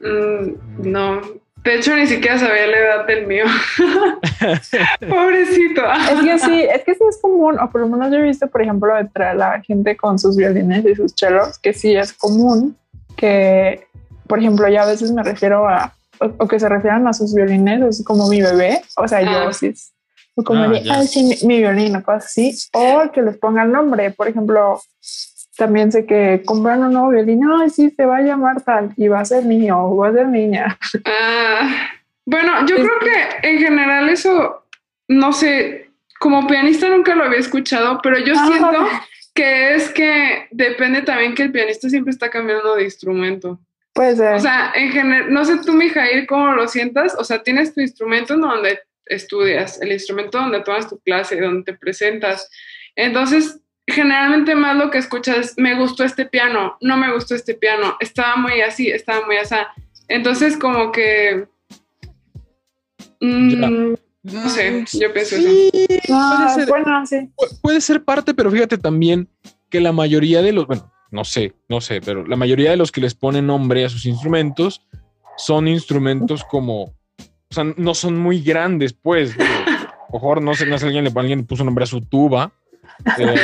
[0.00, 1.20] Mm, no,
[1.64, 3.44] de hecho ni siquiera sabía la edad del mío.
[5.08, 5.82] Pobrecito.
[6.12, 8.46] es que sí, es que sí es común, o por lo menos yo he visto,
[8.46, 12.76] por ejemplo, entre la gente con sus violines y sus chelos, que sí es común
[13.16, 13.86] que,
[14.26, 17.82] por ejemplo, ya a veces me refiero a, o, que se refieran a sus violines,
[17.82, 19.52] es como mi bebé, o sea, yo ah.
[19.52, 19.74] sí
[20.36, 24.28] o como ah, sí, mi, violín o cosas así, o que les pongan nombre, por
[24.28, 24.80] ejemplo,
[25.56, 29.08] también sé que compran un nuevo violín, no, sí, se va a llamar tal, y
[29.08, 30.78] va a ser niño o va a ser niña.
[31.04, 31.90] Ah,
[32.26, 34.64] bueno, yo creo que en general eso,
[35.08, 38.88] no sé, como pianista nunca lo había escuchado, pero yo siento
[39.34, 43.60] que es que depende también que el pianista siempre está cambiando de instrumento.
[43.92, 44.34] Puede ser.
[44.34, 47.80] O sea, en general, no sé tú, Mijail, cómo lo sientas, o sea, tienes tu
[47.80, 52.48] instrumento en donde estudias, el instrumento donde tomas tu clase, donde te presentas.
[52.96, 57.96] Entonces, generalmente más lo que escuchas, me gustó este piano, no me gustó este piano,
[58.00, 59.56] estaba muy así, estaba muy así.
[60.08, 61.46] Entonces, como que...
[63.20, 65.48] Mm, no sé, yo pienso eso.
[66.08, 67.30] puede, ser, bueno, sí.
[67.60, 69.28] puede ser parte, pero fíjate también
[69.70, 72.90] que la mayoría de los, bueno, no sé, no sé, pero la mayoría de los
[72.90, 74.86] que les ponen nombre a sus instrumentos
[75.36, 76.94] son instrumentos como
[77.50, 79.36] o sea, no son muy grandes, pues.
[80.12, 82.52] Mejor, no sé, no sé, alguien le, alguien puso nombre a su tuba.
[83.18, 83.36] Eh,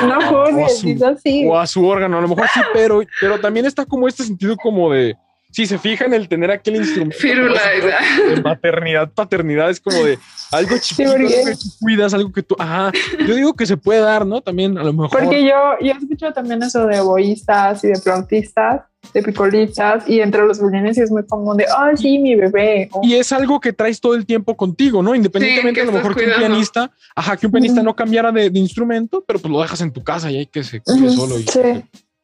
[0.08, 3.66] no, o, a su, o a su órgano, a lo mejor sí, pero, pero también
[3.66, 5.16] está como este sentido como de,
[5.50, 10.18] si se fijan el tener aquel instrumento de maternidad, paternidad, es como de
[10.52, 12.92] algo chiquito que tú cuidas, algo que tú, ajá,
[13.26, 14.40] yo digo que se puede dar, ¿no?
[14.40, 15.18] También a lo mejor.
[15.18, 18.82] Porque yo, yo escucho también eso de boístas y de flautistas,
[19.14, 22.90] de picolistas, y entre los violines es muy común de, oh, sí, mi bebé.
[23.02, 25.14] Y es algo que traes todo el tiempo contigo, ¿no?
[25.14, 29.24] Independientemente a lo mejor que un pianista, ajá, que un pianista no cambiara de, instrumento,
[29.26, 31.38] pero pues lo dejas en tu casa y hay que se cuide solo.
[31.38, 31.60] Y, sí.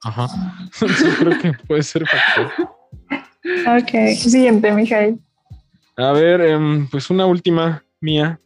[0.02, 0.28] Ajá.
[0.72, 2.83] sí, creo que puede ser factor.
[3.44, 5.18] Ok, siguiente, Mijail.
[5.96, 8.40] A ver, em, pues una última mía.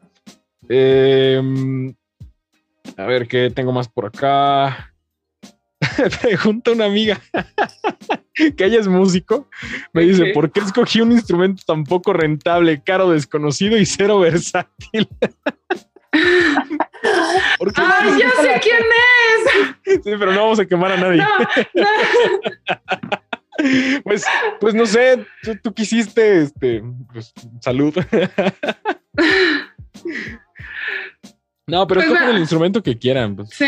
[0.69, 1.95] Em,
[2.97, 4.93] a ver, ¿qué tengo más por acá?
[6.23, 7.21] Pregunta una amiga
[8.35, 9.49] que ella es músico.
[9.93, 10.33] Me dice.
[10.35, 15.09] ¿por qué escogí un instrumento tan poco rentable, caro, desconocido y cero versátil?
[17.59, 20.03] ¿Por qué ¡Ay, escogí- ya sé quién es!
[20.05, 21.23] Sí, pero no vamos a quemar a nadie.
[21.23, 21.39] No,
[21.75, 23.23] no.
[24.05, 24.25] Pues,
[24.61, 26.83] pues no sé, tú, tú quisiste, este,
[27.13, 27.93] pues, salud.
[31.67, 32.31] No, pero Pues va.
[32.31, 33.37] el instrumento que quieran.
[33.37, 33.51] pues.
[33.51, 33.67] Sí,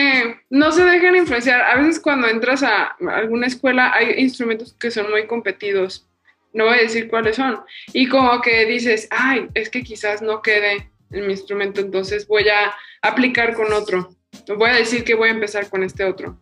[0.49, 1.61] no se dejen influenciar.
[1.61, 6.09] A veces cuando entras a alguna escuela hay instrumentos que son muy competidos.
[6.55, 7.61] No voy a decir cuáles son.
[7.93, 12.49] Y como que dices, ay, es que quizás no quede en mi instrumento, entonces voy
[12.49, 12.73] a
[13.03, 14.15] aplicar con otro.
[14.57, 16.39] Voy a decir que voy a empezar con este otro.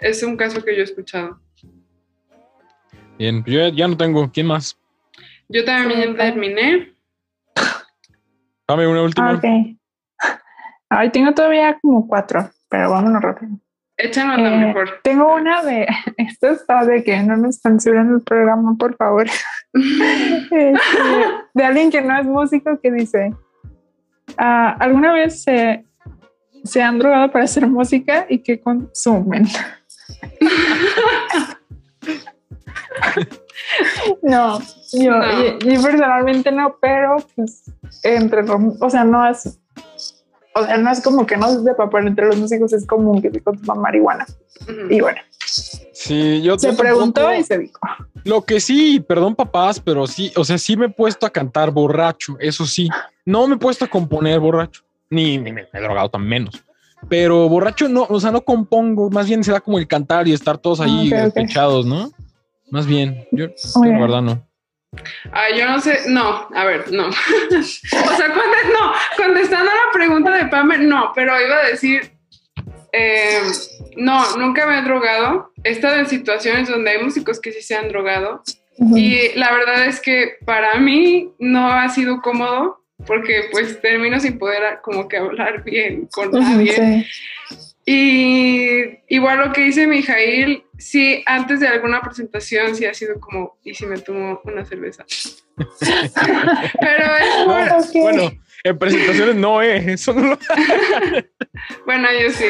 [0.00, 1.40] Es un caso que yo he escuchado.
[3.18, 4.30] Bien, yo ya, no tengo.
[4.30, 4.78] ¿Quién más?
[5.48, 6.92] Yo también terminé.
[8.66, 9.30] Dame una última.
[9.30, 9.44] Ah, Ok.
[10.90, 13.52] Ay, tengo todavía como cuatro, pero vámonos rápido.
[13.98, 15.00] La Eh, mejor.
[15.02, 19.26] Tengo una de, esto está de que no nos censuren el programa, por favor.
[19.74, 20.72] Este,
[21.52, 23.34] de alguien que no es músico que dice,
[24.38, 25.84] ah, ¿alguna vez se,
[26.64, 29.46] se han drogado para hacer música y qué consumen?
[34.22, 34.58] no,
[34.92, 35.42] yo, No.
[35.42, 37.64] Yo, yo personalmente no, pero pues
[38.02, 39.58] entre, los- o sea, no es,
[40.54, 43.20] o sea, no es como que no se sepa, pero entre los músicos es común
[43.22, 44.26] que se consuma marihuana.
[44.90, 45.18] Y bueno,
[45.92, 47.80] Sí, yo se preguntó y se dijo.
[48.24, 51.70] Lo que sí, perdón papás, pero sí, o sea, sí me he puesto a cantar
[51.70, 52.88] borracho, eso sí.
[53.24, 56.62] No me he puesto a componer borracho, ni, ni me he drogado tan menos.
[57.08, 60.32] Pero borracho no, o sea, no compongo, más bien se da como el cantar y
[60.32, 61.34] estar todos ahí Ah, ok, ok.
[61.34, 62.10] despechados, ¿no?
[62.70, 63.48] Más bien, yo,
[63.82, 64.48] verdad no.
[65.32, 67.08] Ay, yo no sé, no, a ver, no.
[67.08, 72.10] o sea, no, contestando a la pregunta de Pamela, no, pero iba a decir,
[72.92, 73.40] eh,
[73.96, 75.52] no, nunca me he drogado.
[75.62, 78.42] He estado en situaciones donde hay músicos que sí se han drogado
[78.78, 84.38] y la verdad es que para mí no ha sido cómodo porque pues termino sin
[84.38, 86.72] poder como que hablar bien con nadie.
[86.72, 87.06] sí.
[87.90, 93.56] Y igual lo que dice Mijail, sí, antes de alguna presentación sí ha sido como,
[93.64, 95.06] ¿y si me tomo una cerveza?
[95.56, 97.94] Pero es por, Ah, Ok.
[98.02, 98.30] Bueno,
[98.64, 100.38] en presentaciones no, eh, eso no lo-
[101.86, 102.44] bueno, yo sí.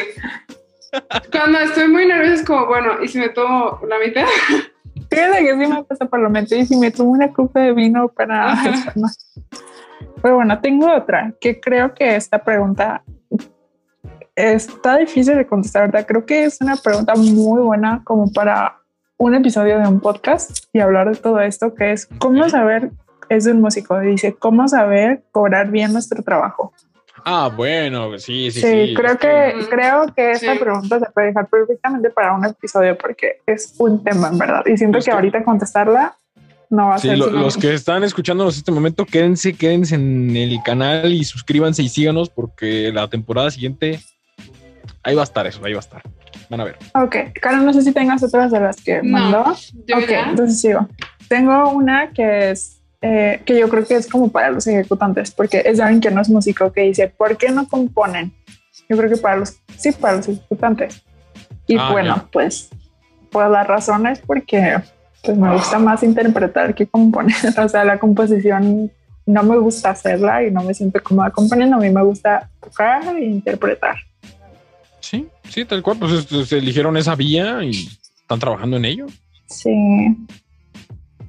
[1.30, 4.24] Cuando estoy muy nerviosa es como, bueno, ¿y si me tomo la mitad?
[5.08, 7.72] Fíjate que sí me pasa por la mente y si me tomo una copa de
[7.74, 8.56] vino para.
[10.20, 13.04] Pero bueno, tengo otra que creo que esta pregunta
[14.38, 16.06] está difícil de contestar, ¿verdad?
[16.06, 18.76] Creo que es una pregunta muy buena como para
[19.16, 22.90] un episodio de un podcast y hablar de todo esto, que es cómo saber,
[23.28, 26.72] es de un músico, dice, cómo saber cobrar bien nuestro trabajo.
[27.24, 28.94] Ah, bueno, sí, sí, Sí, sí.
[28.94, 30.58] creo que, creo que esta Sí.
[30.60, 34.62] pregunta se puede dejar perfectamente para un episodio porque es un tema, en verdad.
[34.66, 36.14] Y siento que ahorita contestarla
[36.70, 37.18] no va a Sí, ser.
[37.18, 41.82] lo- los que están escuchándonos en este momento, quédense, quédense en el canal y suscríbanse
[41.82, 43.98] y síganos porque la temporada siguiente
[45.08, 46.02] ahí va a estar eso, ahí va a estar.
[46.50, 46.76] Van a ver.
[46.94, 49.54] Ok, Carol, no sé si tengas otras de las que No, mandó.
[49.86, 50.28] Yo ok, ya.
[50.30, 50.88] entonces sigo.
[51.28, 55.62] Tengo una que es eh, que yo creo que es como para los ejecutantes, porque
[55.64, 58.32] es alguien que no es músico que dice, ¿por qué no componen?
[58.88, 61.02] Yo creo que para los, sí, para los ejecutantes.
[61.66, 62.26] Y Ah, bueno, ya.
[62.32, 62.70] pues,
[63.30, 64.80] pues la razón es porque
[65.22, 67.34] pues me gusta más interpretar que componer.
[67.64, 68.90] O sea, la composición
[69.26, 71.76] no me gusta hacerla y no me siento cómoda componiendo.
[71.76, 73.96] A mí me gusta tocar e interpretar.
[75.48, 75.98] Sí, tal cual.
[75.98, 77.70] Pues es- se eligieron esa vía y
[78.20, 79.06] están trabajando en ello.
[79.46, 80.16] Sí.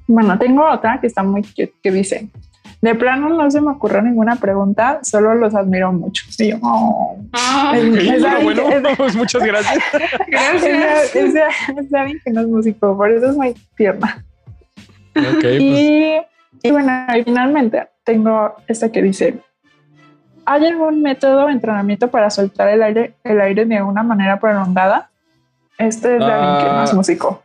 [0.06, 2.28] Bueno, tengo otra que está muy cute, que dice,
[2.82, 6.24] de plano no se me ocurrió ninguna pregunta, solo los admiro mucho.
[6.38, 7.18] Y yo, "Oh".
[7.32, 9.76] Ah, Es- es bueno, alguien bueno, que- es de- pues muchas gracias.
[9.76, 11.16] Es gracias.
[11.16, 11.42] es de-
[11.80, 14.24] es de alguien que no es músico, por eso es muy tierna.
[15.16, 16.12] Ok, pues, Y,
[16.62, 19.38] y bueno, y finalmente tengo esta que dice,
[20.52, 25.10] ¿hay algún método de entrenamiento para soltar el aire, el aire de una manera prolongada?
[25.78, 26.86] Este es alguien que Ah.
[26.94, 27.42] músico.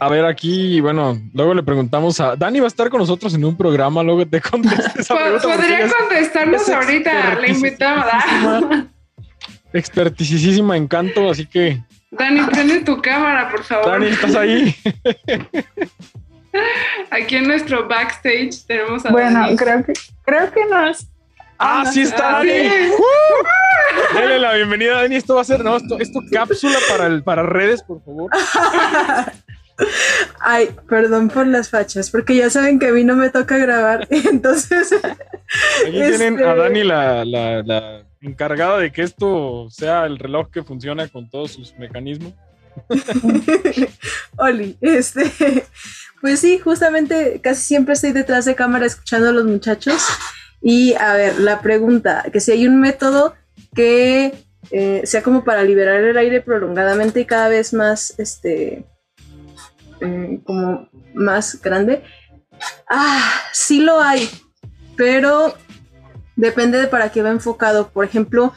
[0.00, 3.44] a ver, aquí, bueno, luego le preguntamos a Dani, va a estar con nosotros en
[3.44, 5.40] un programa, luego te esa pregunta.
[5.42, 7.68] porque Podría contestarnos es ahorita, le expertísima.
[7.68, 8.04] invitamos.
[8.12, 8.84] Ah.
[9.72, 13.90] Experticísima en canto, así que, Dani, prende tu cámara, por favor.
[13.92, 14.74] Dani, ¿estás ahí?
[17.10, 19.56] Aquí en nuestro backstage tenemos a Bueno, Dani.
[19.56, 19.92] creo que,
[20.24, 21.06] creo que no es...
[21.58, 22.50] Ah, sí está Ah, Dani.
[22.90, 24.14] ¡Uh!
[24.14, 25.16] Dale la bienvenida, Dani.
[25.16, 28.30] Esto va a ser, no, esto, esto cápsula para, el, para redes, por favor.
[30.40, 34.06] Ay, perdón por las fachas, porque ya saben que a mí no me toca grabar,
[34.10, 34.92] entonces...
[34.92, 40.50] Aquí tienen a este, Dani la, la- la encargada de que esto sea el reloj
[40.50, 42.34] que funciona con todos sus mecanismos.
[44.36, 45.30] Oli, este,
[46.20, 50.04] pues sí, justamente casi siempre estoy detrás de cámara escuchando a los muchachos.
[50.60, 53.34] Y a ver, la pregunta, que si hay un método
[53.74, 54.32] que
[54.70, 58.84] eh, sea como para liberar el aire prolongadamente y cada vez más, este,
[60.00, 62.02] eh, como más grande.
[62.88, 64.28] Ah, sí lo hay,
[64.96, 65.54] pero
[66.36, 67.90] depende de para qué va enfocado.
[67.90, 68.52] Por ejemplo,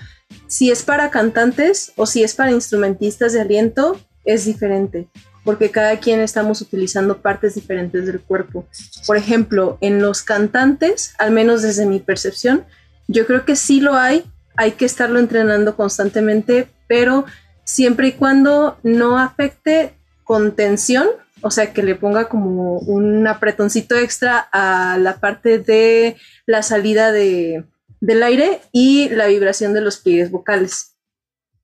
[0.48, 5.08] si es para cantantes o si es para instrumentistas de aliento, es diferente,
[5.44, 8.68] porque cada quien estamos utilizando partes diferentes del cuerpo.
[9.08, 12.66] Por ejemplo, en los cantantes, al menos desde mi percepción,
[13.08, 14.24] yo creo que sí lo hay,
[14.56, 17.26] hay que estarlo entrenando constantemente, pero
[17.64, 21.08] siempre y cuando no afecte con tensión,
[21.42, 26.16] o sea, que le ponga como un apretoncito extra a la parte de
[26.46, 27.66] la salida de,
[28.00, 30.91] del aire y la vibración de los pliegues vocales.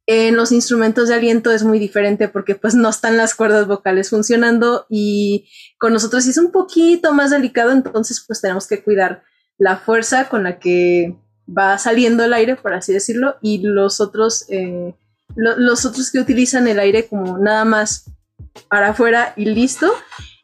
[0.10, 4.10] En los instrumentos de aliento es muy diferente porque pues no están las cuerdas vocales
[4.10, 9.24] funcionando y con nosotros es un poquito más delicado, entonces pues tenemos que cuidar
[9.58, 14.46] la fuerza con la que va saliendo el aire, por así decirlo, y los otros,
[14.50, 14.96] eh,
[15.36, 18.06] lo- los otros que utilizan el aire como nada más
[18.70, 19.92] para afuera y listo,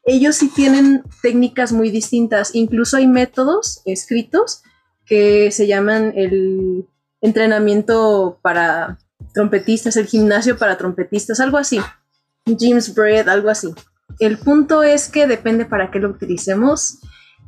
[0.05, 2.53] ellos sí tienen técnicas muy distintas.
[2.53, 4.61] Incluso hay métodos escritos
[5.05, 6.85] que se llaman el
[7.21, 8.99] entrenamiento para
[9.33, 11.79] trompetistas, el gimnasio para trompetistas, algo así.
[12.45, 13.73] James Bread, algo así.
[14.19, 16.99] El punto es que depende para qué lo utilicemos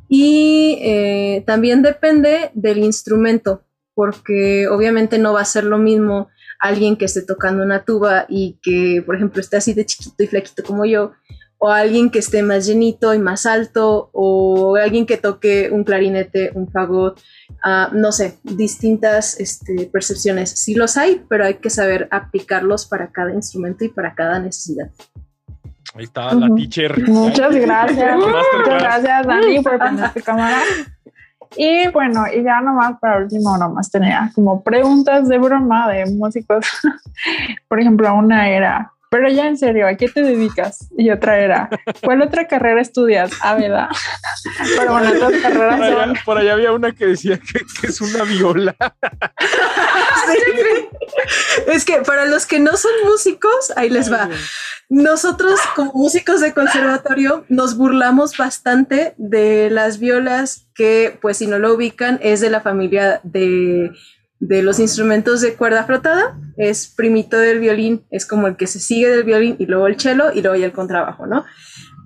[0.08, 3.64] y eh, también depende del instrumento,
[3.94, 8.58] porque obviamente no va a ser lo mismo alguien que esté tocando una tuba y
[8.62, 11.12] que, por ejemplo, esté así de chiquito y flaquito como yo,
[11.58, 16.50] o alguien que esté más llenito y más alto, o alguien que toque un clarinete,
[16.54, 17.20] un fagot,
[17.64, 20.50] ah, no sé, distintas este, percepciones.
[20.50, 24.90] Sí los hay, pero hay que saber aplicarlos para cada instrumento y para cada necesidad.
[25.94, 27.08] Ahí está la teacher.
[27.08, 28.16] Muchas gracias.
[28.56, 30.60] Muchas gracias, Dani, por poner tu cámara.
[31.56, 36.66] Y bueno, y ya nomás para último, nomás tenía como preguntas de broma de músicos.
[37.68, 40.90] Por ejemplo, una era, pero ya en serio, ¿a qué te dedicas?
[40.98, 41.70] Y otra era,
[42.04, 43.30] ¿cuál otra carrera estudias?
[43.40, 43.88] Ah, ¿verdad?
[44.76, 47.86] Pero bueno, otras Por carreras allá, son por allá había una que decía que, que
[47.86, 48.76] es una viola.
[51.68, 54.28] Es que para los que no son músicos, ahí les va.
[54.88, 61.58] Nosotros como músicos de conservatorio nos burlamos bastante de las violas que, pues si no
[61.58, 63.92] lo ubican, es de la familia de,
[64.40, 66.38] de los instrumentos de cuerda frotada.
[66.56, 69.98] Es primito del violín, es como el que se sigue del violín y luego el
[69.98, 71.44] cello y luego ya el contrabajo, ¿no?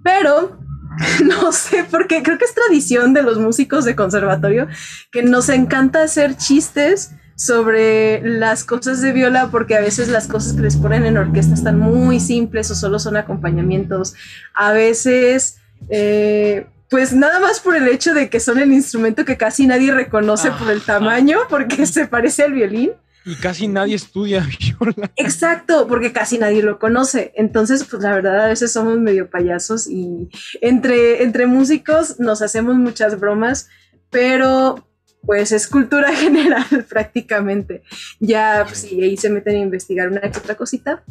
[0.03, 0.59] Pero
[1.25, 4.69] no sé por qué, creo que es tradición de los músicos de conservatorio
[5.11, 10.53] que nos encanta hacer chistes sobre las cosas de viola porque a veces las cosas
[10.53, 14.15] que les ponen en orquesta están muy simples o solo son acompañamientos.
[14.53, 15.57] A veces,
[15.89, 19.93] eh, pues nada más por el hecho de que son el instrumento que casi nadie
[19.93, 22.93] reconoce por el tamaño porque se parece al violín.
[23.25, 24.45] Y casi nadie estudia
[24.81, 25.11] viola.
[25.17, 27.33] Exacto, porque casi nadie lo conoce.
[27.37, 30.29] Entonces, pues la verdad, a veces somos medio payasos y
[30.61, 33.69] entre, entre músicos nos hacemos muchas bromas,
[34.11, 34.85] pero
[35.23, 37.83] pues es cultura general prácticamente.
[38.19, 41.05] Ya, pues sí, ahí se meten a investigar una que otra cosita,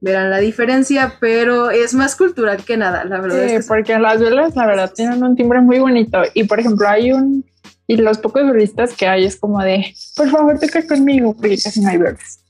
[0.00, 3.46] verán la diferencia, pero es más cultural que nada, la verdad.
[3.48, 6.18] Sí, es que porque las violas, la verdad, tienen un timbre muy bonito.
[6.34, 7.44] Y por ejemplo, hay un.
[7.88, 11.80] Y los pocos violistas que hay es como de, por favor, toca conmigo, porque casi
[11.80, 12.40] no hay violas.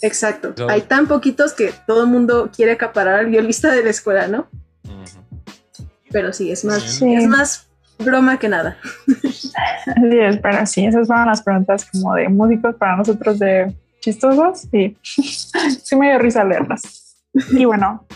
[0.00, 0.54] Exacto.
[0.56, 4.26] Yo- Hay tan poquitos que todo el mundo quiere acaparar al violista de la escuela,
[4.28, 4.48] ¿no?
[6.10, 7.14] Pero sí, es más, Sí.
[7.14, 8.76] es más broma que nada.
[9.06, 14.68] Así es, pero sí, esas fueron las preguntas como de músicos para nosotros de chistosos
[14.72, 17.16] y sí me dio risa leerlas.
[17.52, 18.06] Y bueno,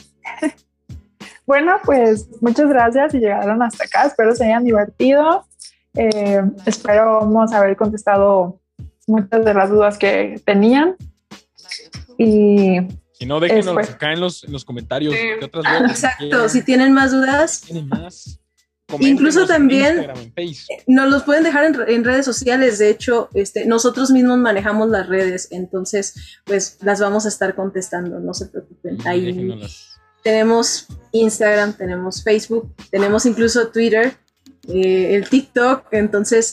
[1.46, 4.04] bueno, pues muchas gracias y llegaron hasta acá.
[4.04, 5.46] Espero se hayan divertido.
[5.94, 8.60] Eh, esperamos haber contestado
[9.06, 10.96] muchas de las dudas que tenían.
[12.18, 12.78] Y
[13.12, 15.14] Si no, déjenos acá en los, en los comentarios.
[15.14, 15.20] Sí.
[15.38, 18.40] ¿Qué otras Exacto, si tienen más dudas, ¿Tienen más?
[19.00, 20.66] Incluso también- Face.
[20.86, 22.78] nos los pueden dejar en, re- en redes sociales.
[22.78, 28.20] De hecho, este, nosotros mismos manejamos las redes, entonces, pues las vamos a estar contestando,
[28.20, 28.98] no se preocupen.
[29.06, 29.32] Ahí
[30.22, 34.16] tenemos Instagram, tenemos Facebook, tenemos incluso Twitter,
[34.68, 36.52] eh, el TikTok, entonces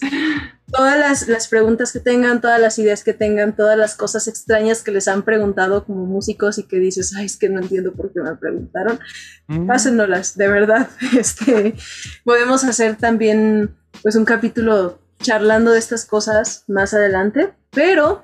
[0.74, 4.82] todas las, las, preguntas que tengan, todas las ideas que tengan, todas las cosas extrañas
[4.82, 8.12] que les han preguntado como músicos y que dices, ay, es que no entiendo por
[8.12, 9.00] qué me preguntaron,
[9.48, 9.68] mm.
[9.68, 10.90] pásennolas, de verdad.
[11.18, 11.76] Este,
[12.26, 18.24] podemos hacer también pues un capítulo charlando de estas cosas más adelante, pero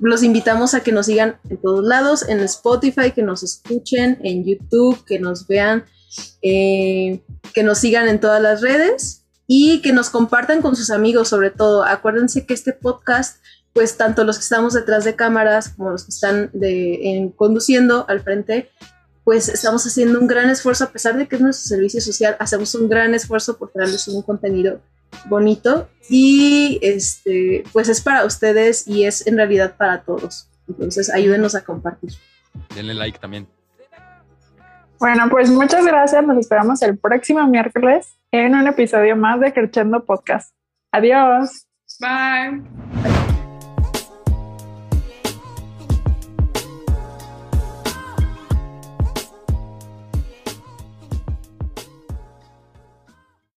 [0.00, 4.44] los invitamos a que nos sigan en todos lados, en Spotify, que nos escuchen, en
[4.44, 5.84] YouTube, que nos vean,
[6.42, 7.22] eh,
[7.52, 9.20] que nos sigan en todas las redes
[9.52, 11.82] y que nos compartan con sus amigos sobre todo.
[11.82, 16.10] Acuérdense que este podcast, pues tanto los que estamos detrás de cámaras como los que
[16.10, 18.70] están de, conduciendo al frente,
[19.24, 22.76] pues estamos haciendo un gran esfuerzo, a pesar de que es nuestro servicio social, hacemos
[22.76, 24.80] un gran esfuerzo por traerles un contenido
[25.26, 30.46] bonito y este pues es para ustedes y es en realidad para todos.
[30.68, 32.12] Entonces ayúdenos a compartir.
[32.72, 33.48] Denle like también.
[35.00, 36.22] Bueno, pues muchas gracias.
[36.24, 40.54] Nos esperamos el próximo miércoles en un episodio más de Crescendo Podcast.
[40.92, 41.66] Adiós.
[41.98, 43.29] Bye.